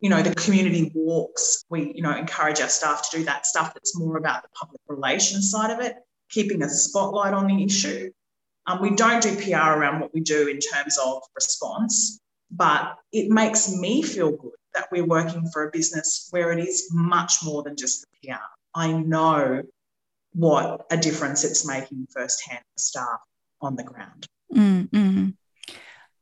you 0.00 0.08
know, 0.08 0.22
the 0.22 0.34
community 0.34 0.90
walks. 0.94 1.64
We, 1.68 1.92
you 1.94 2.02
know, 2.02 2.16
encourage 2.16 2.60
our 2.60 2.68
staff 2.68 3.10
to 3.10 3.18
do 3.18 3.24
that 3.24 3.46
stuff 3.46 3.74
that's 3.74 3.98
more 3.98 4.16
about 4.16 4.42
the 4.42 4.48
public 4.58 4.80
relations 4.88 5.50
side 5.50 5.70
of 5.70 5.80
it 5.80 5.96
keeping 6.32 6.62
a 6.62 6.68
spotlight 6.68 7.34
on 7.34 7.46
the 7.46 7.62
issue. 7.62 8.10
Um, 8.66 8.80
we 8.80 8.94
don't 8.94 9.22
do 9.22 9.36
PR 9.36 9.78
around 9.78 10.00
what 10.00 10.14
we 10.14 10.20
do 10.20 10.48
in 10.48 10.58
terms 10.58 10.98
of 10.98 11.22
response, 11.34 12.20
but 12.50 12.96
it 13.12 13.30
makes 13.30 13.70
me 13.76 14.02
feel 14.02 14.32
good 14.32 14.52
that 14.74 14.88
we're 14.90 15.04
working 15.04 15.48
for 15.52 15.68
a 15.68 15.70
business 15.70 16.28
where 16.30 16.52
it 16.52 16.66
is 16.66 16.88
much 16.92 17.44
more 17.44 17.62
than 17.62 17.76
just 17.76 18.02
the 18.22 18.28
PR. 18.28 18.40
I 18.74 18.92
know 18.92 19.62
what 20.32 20.86
a 20.90 20.96
difference 20.96 21.44
it's 21.44 21.66
making 21.66 22.06
firsthand 22.10 22.60
for 22.60 22.78
staff 22.78 23.20
on 23.60 23.76
the 23.76 23.84
ground. 23.84 24.26
Mm-hmm. 24.54 25.30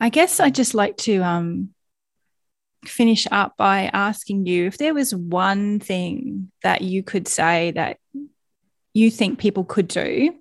I 0.00 0.08
guess 0.08 0.40
I'd 0.40 0.54
just 0.54 0.74
like 0.74 0.96
to 0.98 1.18
um, 1.22 1.70
finish 2.84 3.26
up 3.30 3.56
by 3.56 3.90
asking 3.92 4.46
you 4.46 4.66
if 4.66 4.78
there 4.78 4.94
was 4.94 5.14
one 5.14 5.80
thing 5.80 6.50
that 6.62 6.82
you 6.82 7.02
could 7.02 7.28
say 7.28 7.72
that 7.72 7.98
you 8.94 9.10
think 9.10 9.38
people 9.38 9.64
could 9.64 9.88
do 9.88 10.34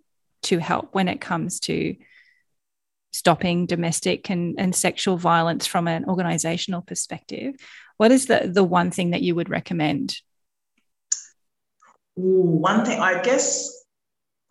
to 0.43 0.57
help 0.59 0.95
when 0.95 1.07
it 1.07 1.19
comes 1.19 1.59
to 1.59 1.95
stopping 3.11 3.65
domestic 3.65 4.29
and, 4.29 4.55
and 4.59 4.73
sexual 4.73 5.17
violence 5.17 5.67
from 5.67 5.87
an 5.87 6.05
organizational 6.05 6.81
perspective 6.81 7.55
what 7.97 8.11
is 8.11 8.27
the 8.27 8.49
the 8.51 8.63
one 8.63 8.91
thing 8.91 9.09
that 9.11 9.21
you 9.21 9.35
would 9.35 9.49
recommend 9.49 10.15
Ooh, 12.19 12.59
one 12.61 12.85
thing 12.85 12.99
i 12.99 13.21
guess 13.21 13.83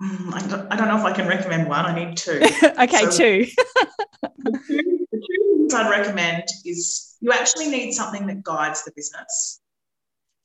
mm, 0.02 0.32
I 0.32 0.46
don't, 0.46 0.72
I 0.72 0.76
don't 0.76 0.88
know 0.88 0.98
if 0.98 1.04
i 1.04 1.12
can 1.12 1.28
recommend 1.28 1.68
one 1.68 1.84
i 1.84 1.94
need 1.94 2.16
two 2.16 2.40
okay 2.64 3.04
so 3.04 3.10
two. 3.10 3.46
the 4.22 4.60
two 4.66 5.06
the 5.12 5.18
two 5.18 5.56
things 5.56 5.74
i'd 5.74 5.90
recommend 5.90 6.44
is 6.64 7.16
you 7.20 7.32
actually 7.32 7.68
need 7.68 7.92
something 7.92 8.26
that 8.26 8.42
guides 8.42 8.84
the 8.84 8.92
business 8.96 9.60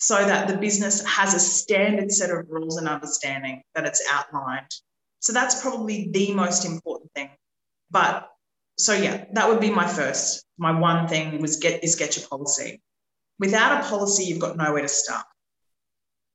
so 0.03 0.15
that 0.15 0.49
the 0.49 0.57
business 0.57 1.01
has 1.05 1.33
a 1.33 1.39
standard 1.39 2.11
set 2.11 2.29
of 2.29 2.45
rules 2.49 2.75
and 2.75 2.89
understanding 2.89 3.61
that 3.73 3.85
it's 3.85 4.03
outlined. 4.11 4.69
So 5.21 5.31
that's 5.31 5.61
probably 5.61 6.09
the 6.11 6.33
most 6.33 6.65
important 6.65 7.09
thing. 7.15 7.29
But 7.89 8.27
so 8.77 8.91
yeah, 8.91 9.23
that 9.31 9.47
would 9.47 9.61
be 9.61 9.71
my 9.71 9.87
first. 9.87 10.43
My 10.57 10.77
one 10.77 11.07
thing 11.07 11.41
was 11.41 11.55
get 11.55 11.85
is 11.85 11.95
get 11.95 12.17
your 12.17 12.27
policy. 12.27 12.81
Without 13.39 13.79
a 13.81 13.87
policy, 13.87 14.25
you've 14.25 14.39
got 14.39 14.57
nowhere 14.57 14.81
to 14.81 14.89
start. 14.89 15.25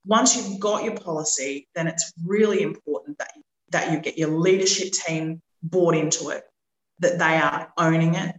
Once 0.08 0.34
you've 0.34 0.58
got 0.58 0.84
your 0.84 0.96
policy, 0.96 1.68
then 1.74 1.86
it's 1.86 2.14
really 2.24 2.62
important 2.62 3.18
that, 3.18 3.30
that 3.70 3.92
you 3.92 4.00
get 4.00 4.16
your 4.16 4.30
leadership 4.30 4.90
team 4.90 5.42
bought 5.62 5.94
into 5.94 6.30
it, 6.30 6.44
that 7.00 7.18
they 7.18 7.36
are 7.36 7.70
owning 7.76 8.14
it, 8.14 8.34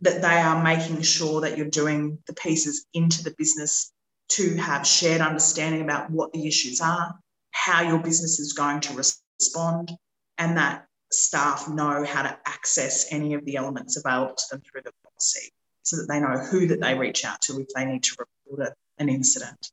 that 0.00 0.20
they 0.20 0.36
are 0.36 0.62
making 0.62 1.00
sure 1.00 1.40
that 1.40 1.56
you're 1.56 1.66
doing 1.70 2.18
the 2.26 2.34
pieces 2.34 2.84
into 2.92 3.24
the 3.24 3.34
business 3.38 3.90
to 4.28 4.54
have 4.56 4.86
shared 4.86 5.22
understanding 5.22 5.80
about 5.80 6.10
what 6.10 6.30
the 6.34 6.46
issues 6.46 6.78
are, 6.82 7.18
how 7.52 7.80
your 7.80 7.98
business 7.98 8.38
is 8.38 8.52
going 8.52 8.78
to 8.78 8.94
respond, 8.94 9.90
and 10.36 10.58
that 10.58 10.84
staff 11.10 11.70
know 11.70 12.04
how 12.04 12.20
to 12.22 12.38
access 12.44 13.10
any 13.10 13.32
of 13.32 13.42
the 13.46 13.56
elements 13.56 13.96
available 13.96 14.34
to 14.34 14.44
them 14.50 14.60
through 14.60 14.82
the 14.84 14.92
policy 15.02 15.50
so 15.84 15.96
that 15.96 16.06
they 16.06 16.20
know 16.20 16.36
who 16.36 16.66
that 16.66 16.82
they 16.82 16.94
reach 16.94 17.24
out 17.24 17.40
to 17.40 17.58
if 17.58 17.68
they 17.74 17.86
need 17.86 18.02
to 18.02 18.14
report 18.18 18.74
an 18.98 19.08
incident. 19.08 19.70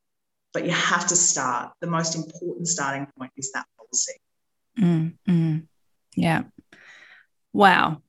But 0.56 0.64
you 0.64 0.72
have 0.72 1.06
to 1.08 1.18
start. 1.18 1.74
The 1.82 1.88
most 1.88 2.16
important 2.16 2.70
starting 2.70 3.08
point 3.20 3.34
is 3.36 3.52
that 3.52 3.66
policy. 3.78 4.14
Mm, 4.80 5.18
mm, 5.28 5.68
yeah. 6.16 6.44
Wow. 7.52 8.02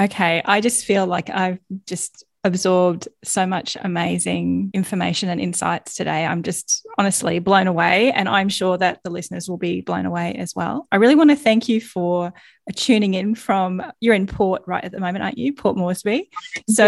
Okay. 0.00 0.40
I 0.42 0.62
just 0.62 0.86
feel 0.86 1.04
like 1.06 1.28
I've 1.28 1.58
just 1.86 2.24
absorbed 2.42 3.08
so 3.22 3.46
much 3.46 3.76
amazing 3.80 4.70
information 4.72 5.28
and 5.28 5.40
insights 5.40 5.94
today. 5.94 6.24
I'm 6.24 6.42
just 6.42 6.86
honestly 6.96 7.38
blown 7.38 7.66
away, 7.66 8.12
and 8.12 8.30
I'm 8.30 8.48
sure 8.48 8.78
that 8.78 9.00
the 9.04 9.10
listeners 9.10 9.46
will 9.46 9.58
be 9.58 9.82
blown 9.82 10.06
away 10.06 10.36
as 10.36 10.54
well. 10.54 10.86
I 10.90 10.96
really 10.96 11.14
want 11.14 11.30
to 11.30 11.36
thank 11.36 11.68
you 11.68 11.82
for 11.82 12.32
tuning 12.76 13.12
in 13.12 13.34
from 13.34 13.82
you're 14.00 14.14
in 14.14 14.26
Port 14.26 14.62
right 14.66 14.84
at 14.84 14.92
the 14.92 15.00
moment, 15.00 15.22
aren't 15.22 15.38
you? 15.38 15.52
Port 15.52 15.76
Moresby. 15.76 16.30
So 16.68 16.86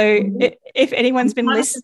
if 0.75 0.93
anyone's 0.95 1.35
been 1.35 1.47
listening 1.47 1.83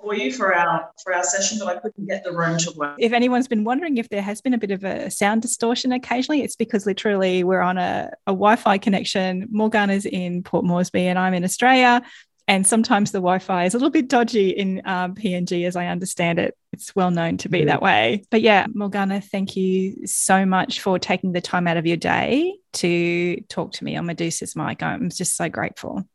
for 0.00 0.14
you 0.14 0.32
for 0.32 0.54
our 0.54 0.90
for 1.02 1.14
our 1.14 1.24
session, 1.24 1.58
but 1.60 1.76
I 1.76 1.80
couldn't 1.80 2.06
get 2.06 2.24
the 2.24 2.32
room 2.32 2.58
to 2.58 2.72
work. 2.76 2.96
If 2.98 3.12
anyone's 3.12 3.48
been 3.48 3.64
wondering 3.64 3.96
if 3.98 4.08
there 4.08 4.22
has 4.22 4.40
been 4.40 4.54
a 4.54 4.58
bit 4.58 4.70
of 4.70 4.84
a 4.84 5.10
sound 5.10 5.42
distortion 5.42 5.92
occasionally, 5.92 6.42
it's 6.42 6.56
because 6.56 6.86
literally 6.86 7.44
we're 7.44 7.60
on 7.60 7.78
a, 7.78 8.10
a 8.26 8.32
Wi-Fi 8.32 8.78
connection. 8.78 9.46
Morgana's 9.50 10.06
in 10.06 10.42
Port 10.42 10.64
Moresby 10.64 11.06
and 11.06 11.18
I'm 11.18 11.34
in 11.34 11.44
Australia. 11.44 12.02
And 12.48 12.66
sometimes 12.66 13.12
the 13.12 13.18
Wi 13.18 13.40
Fi 13.40 13.66
is 13.66 13.74
a 13.74 13.76
little 13.76 13.90
bit 13.90 14.08
dodgy 14.08 14.48
in 14.48 14.80
um, 14.86 15.14
PNG, 15.14 15.66
as 15.66 15.76
I 15.76 15.86
understand 15.88 16.38
it. 16.38 16.56
It's 16.72 16.96
well 16.96 17.10
known 17.10 17.36
to 17.38 17.50
be 17.50 17.66
that 17.66 17.82
way. 17.82 18.24
But 18.30 18.40
yeah, 18.40 18.66
Morgana, 18.72 19.20
thank 19.20 19.54
you 19.54 20.06
so 20.06 20.46
much 20.46 20.80
for 20.80 20.98
taking 20.98 21.32
the 21.32 21.42
time 21.42 21.68
out 21.68 21.76
of 21.76 21.86
your 21.86 21.98
day 21.98 22.56
to 22.74 23.36
talk 23.50 23.72
to 23.72 23.84
me 23.84 23.96
on 23.96 24.06
Medusa's 24.06 24.56
mic. 24.56 24.82
I'm 24.82 25.10
just 25.10 25.36
so 25.36 25.50
grateful. 25.50 26.08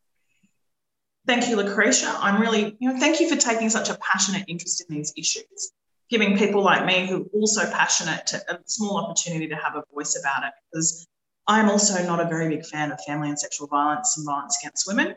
Thank 1.26 1.48
you, 1.48 1.56
Lucretia. 1.56 2.14
I'm 2.20 2.42
really, 2.42 2.76
you 2.80 2.92
know, 2.92 3.00
thank 3.00 3.22
you 3.22 3.30
for 3.30 3.38
taking 3.38 3.70
such 3.70 3.90
a 3.90 3.98
passionate 4.00 4.44
interest 4.48 4.84
in 4.88 4.96
these 4.96 5.14
issues, 5.16 5.72
giving 6.10 6.38
people 6.38 6.62
like 6.62 6.86
me 6.86 7.08
who 7.08 7.24
are 7.24 7.26
also 7.34 7.62
passionate 7.72 8.28
to 8.28 8.38
a 8.50 8.60
small 8.66 8.98
opportunity 8.98 9.48
to 9.48 9.56
have 9.56 9.76
a 9.76 9.84
voice 9.94 10.20
about 10.20 10.44
it. 10.44 10.52
Because 10.72 11.08
I'm 11.48 11.70
also 11.70 12.06
not 12.06 12.20
a 12.20 12.26
very 12.26 12.50
big 12.50 12.66
fan 12.66 12.92
of 12.92 13.00
family 13.08 13.30
and 13.30 13.40
sexual 13.40 13.68
violence 13.68 14.18
and 14.18 14.26
violence 14.26 14.58
against 14.62 14.86
women. 14.86 15.16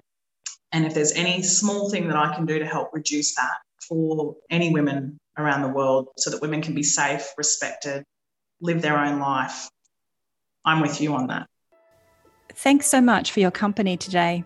And 0.70 0.86
if 0.86 0.94
there's 0.94 1.12
any 1.12 1.42
small 1.42 1.90
thing 1.90 2.06
that 2.08 2.16
I 2.16 2.34
can 2.34 2.46
do 2.46 2.58
to 2.58 2.66
help 2.66 2.90
reduce 2.92 3.34
that 3.34 3.56
for 3.88 4.36
any 4.48 4.72
women 4.72 5.18
around 5.38 5.62
the 5.62 5.68
world 5.68 6.08
so 6.18 6.30
that 6.30 6.40
women 6.40 6.62
can 6.62 6.74
be 6.74 6.82
safe, 6.82 7.32
respected, 7.36 8.04
live 8.60 8.80
their 8.80 8.98
own 8.98 9.18
life, 9.18 9.68
I'm 10.64 10.80
with 10.80 11.00
you 11.00 11.14
on 11.14 11.28
that. 11.28 11.46
Thanks 12.54 12.86
so 12.86 13.00
much 13.00 13.32
for 13.32 13.40
your 13.40 13.50
company 13.50 13.96
today. 13.96 14.44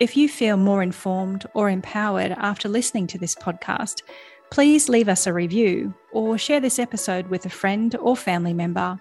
If 0.00 0.16
you 0.16 0.28
feel 0.28 0.56
more 0.56 0.82
informed 0.82 1.46
or 1.54 1.70
empowered 1.70 2.32
after 2.32 2.68
listening 2.68 3.06
to 3.08 3.18
this 3.18 3.36
podcast, 3.36 4.02
please 4.50 4.88
leave 4.88 5.08
us 5.08 5.26
a 5.26 5.32
review 5.32 5.94
or 6.12 6.36
share 6.36 6.58
this 6.58 6.80
episode 6.80 7.28
with 7.28 7.46
a 7.46 7.50
friend 7.50 7.94
or 8.00 8.16
family 8.16 8.52
member. 8.52 9.00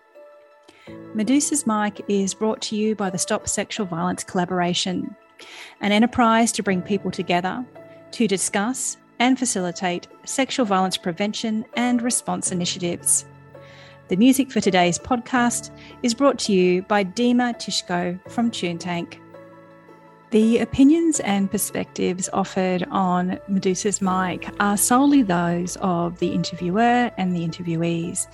Medusa's 1.15 1.65
Mic 1.65 2.05
is 2.07 2.35
brought 2.35 2.61
to 2.63 2.75
you 2.75 2.95
by 2.95 3.09
the 3.09 3.17
Stop 3.17 3.47
Sexual 3.47 3.87
Violence 3.87 4.23
Collaboration, 4.23 5.15
an 5.81 5.91
enterprise 5.91 6.51
to 6.51 6.63
bring 6.63 6.81
people 6.83 7.09
together 7.09 7.65
to 8.11 8.27
discuss 8.27 8.97
and 9.17 9.39
facilitate 9.39 10.07
sexual 10.25 10.65
violence 10.65 10.97
prevention 10.97 11.65
and 11.75 12.03
response 12.03 12.51
initiatives. 12.51 13.25
The 14.09 14.15
music 14.15 14.51
for 14.51 14.61
today's 14.61 14.99
podcast 14.99 15.71
is 16.03 16.13
brought 16.13 16.37
to 16.39 16.53
you 16.53 16.83
by 16.83 17.03
Dima 17.03 17.55
Tyshko 17.55 18.19
from 18.29 18.51
TuneTank. 18.51 19.22
The 20.33 20.57
opinions 20.57 21.19
and 21.19 21.51
perspectives 21.51 22.27
offered 22.33 22.87
on 22.89 23.39
Medusa's 23.47 24.01
Mic 24.01 24.49
are 24.59 24.77
solely 24.77 25.21
those 25.21 25.77
of 25.79 26.17
the 26.17 26.29
interviewer 26.29 27.11
and 27.19 27.35
the 27.35 27.47
interviewees. 27.47 28.25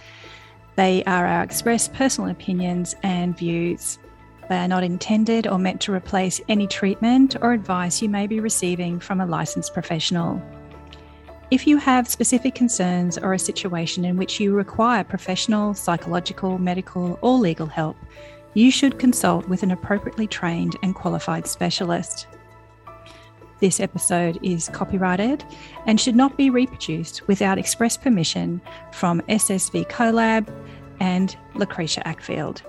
They 0.78 1.04
are 1.04 1.28
our 1.28 1.44
expressed 1.44 1.94
personal 1.94 2.30
opinions 2.30 2.96
and 3.04 3.38
views. 3.38 4.00
They 4.48 4.60
are 4.60 4.68
not 4.70 4.86
intended 4.86 5.46
or 5.46 5.60
meant 5.60 5.82
to 5.82 5.94
replace 5.94 6.40
any 6.48 6.68
treatment 6.68 7.36
or 7.42 7.52
advice 7.52 8.02
you 8.02 8.08
may 8.08 8.28
be 8.28 8.40
receiving 8.40 9.02
from 9.02 9.20
a 9.20 9.26
licensed 9.26 9.74
professional. 9.74 10.42
If 11.52 11.68
you 11.68 11.76
have 11.80 12.08
specific 12.08 12.56
concerns 12.56 13.18
or 13.18 13.34
a 13.34 13.40
situation 13.40 14.06
in 14.06 14.16
which 14.16 14.40
you 14.40 14.56
require 14.56 15.04
professional, 15.04 15.74
psychological, 15.74 16.60
medical, 16.60 17.20
or 17.22 17.38
legal 17.38 17.68
help, 17.68 17.98
you 18.54 18.72
should 18.72 19.00
consult 19.00 19.48
with 19.48 19.64
an 19.64 19.72
appropriately 19.72 20.28
trained 20.28 20.76
and 20.84 20.96
qualified 20.96 21.48
specialist. 21.48 22.28
This 23.60 23.80
episode 23.80 24.40
is 24.42 24.70
copyrighted 24.70 25.44
and 25.86 26.00
should 26.00 26.16
not 26.16 26.38
be 26.38 26.50
reproduced 26.50 27.28
without 27.28 27.58
express 27.58 27.98
permission 27.98 28.62
from 28.94 29.22
SSV 29.22 29.90
Collab 29.90 30.48
and 31.00 31.36
Lucretia 31.56 32.02
Ackfield. 32.06 32.64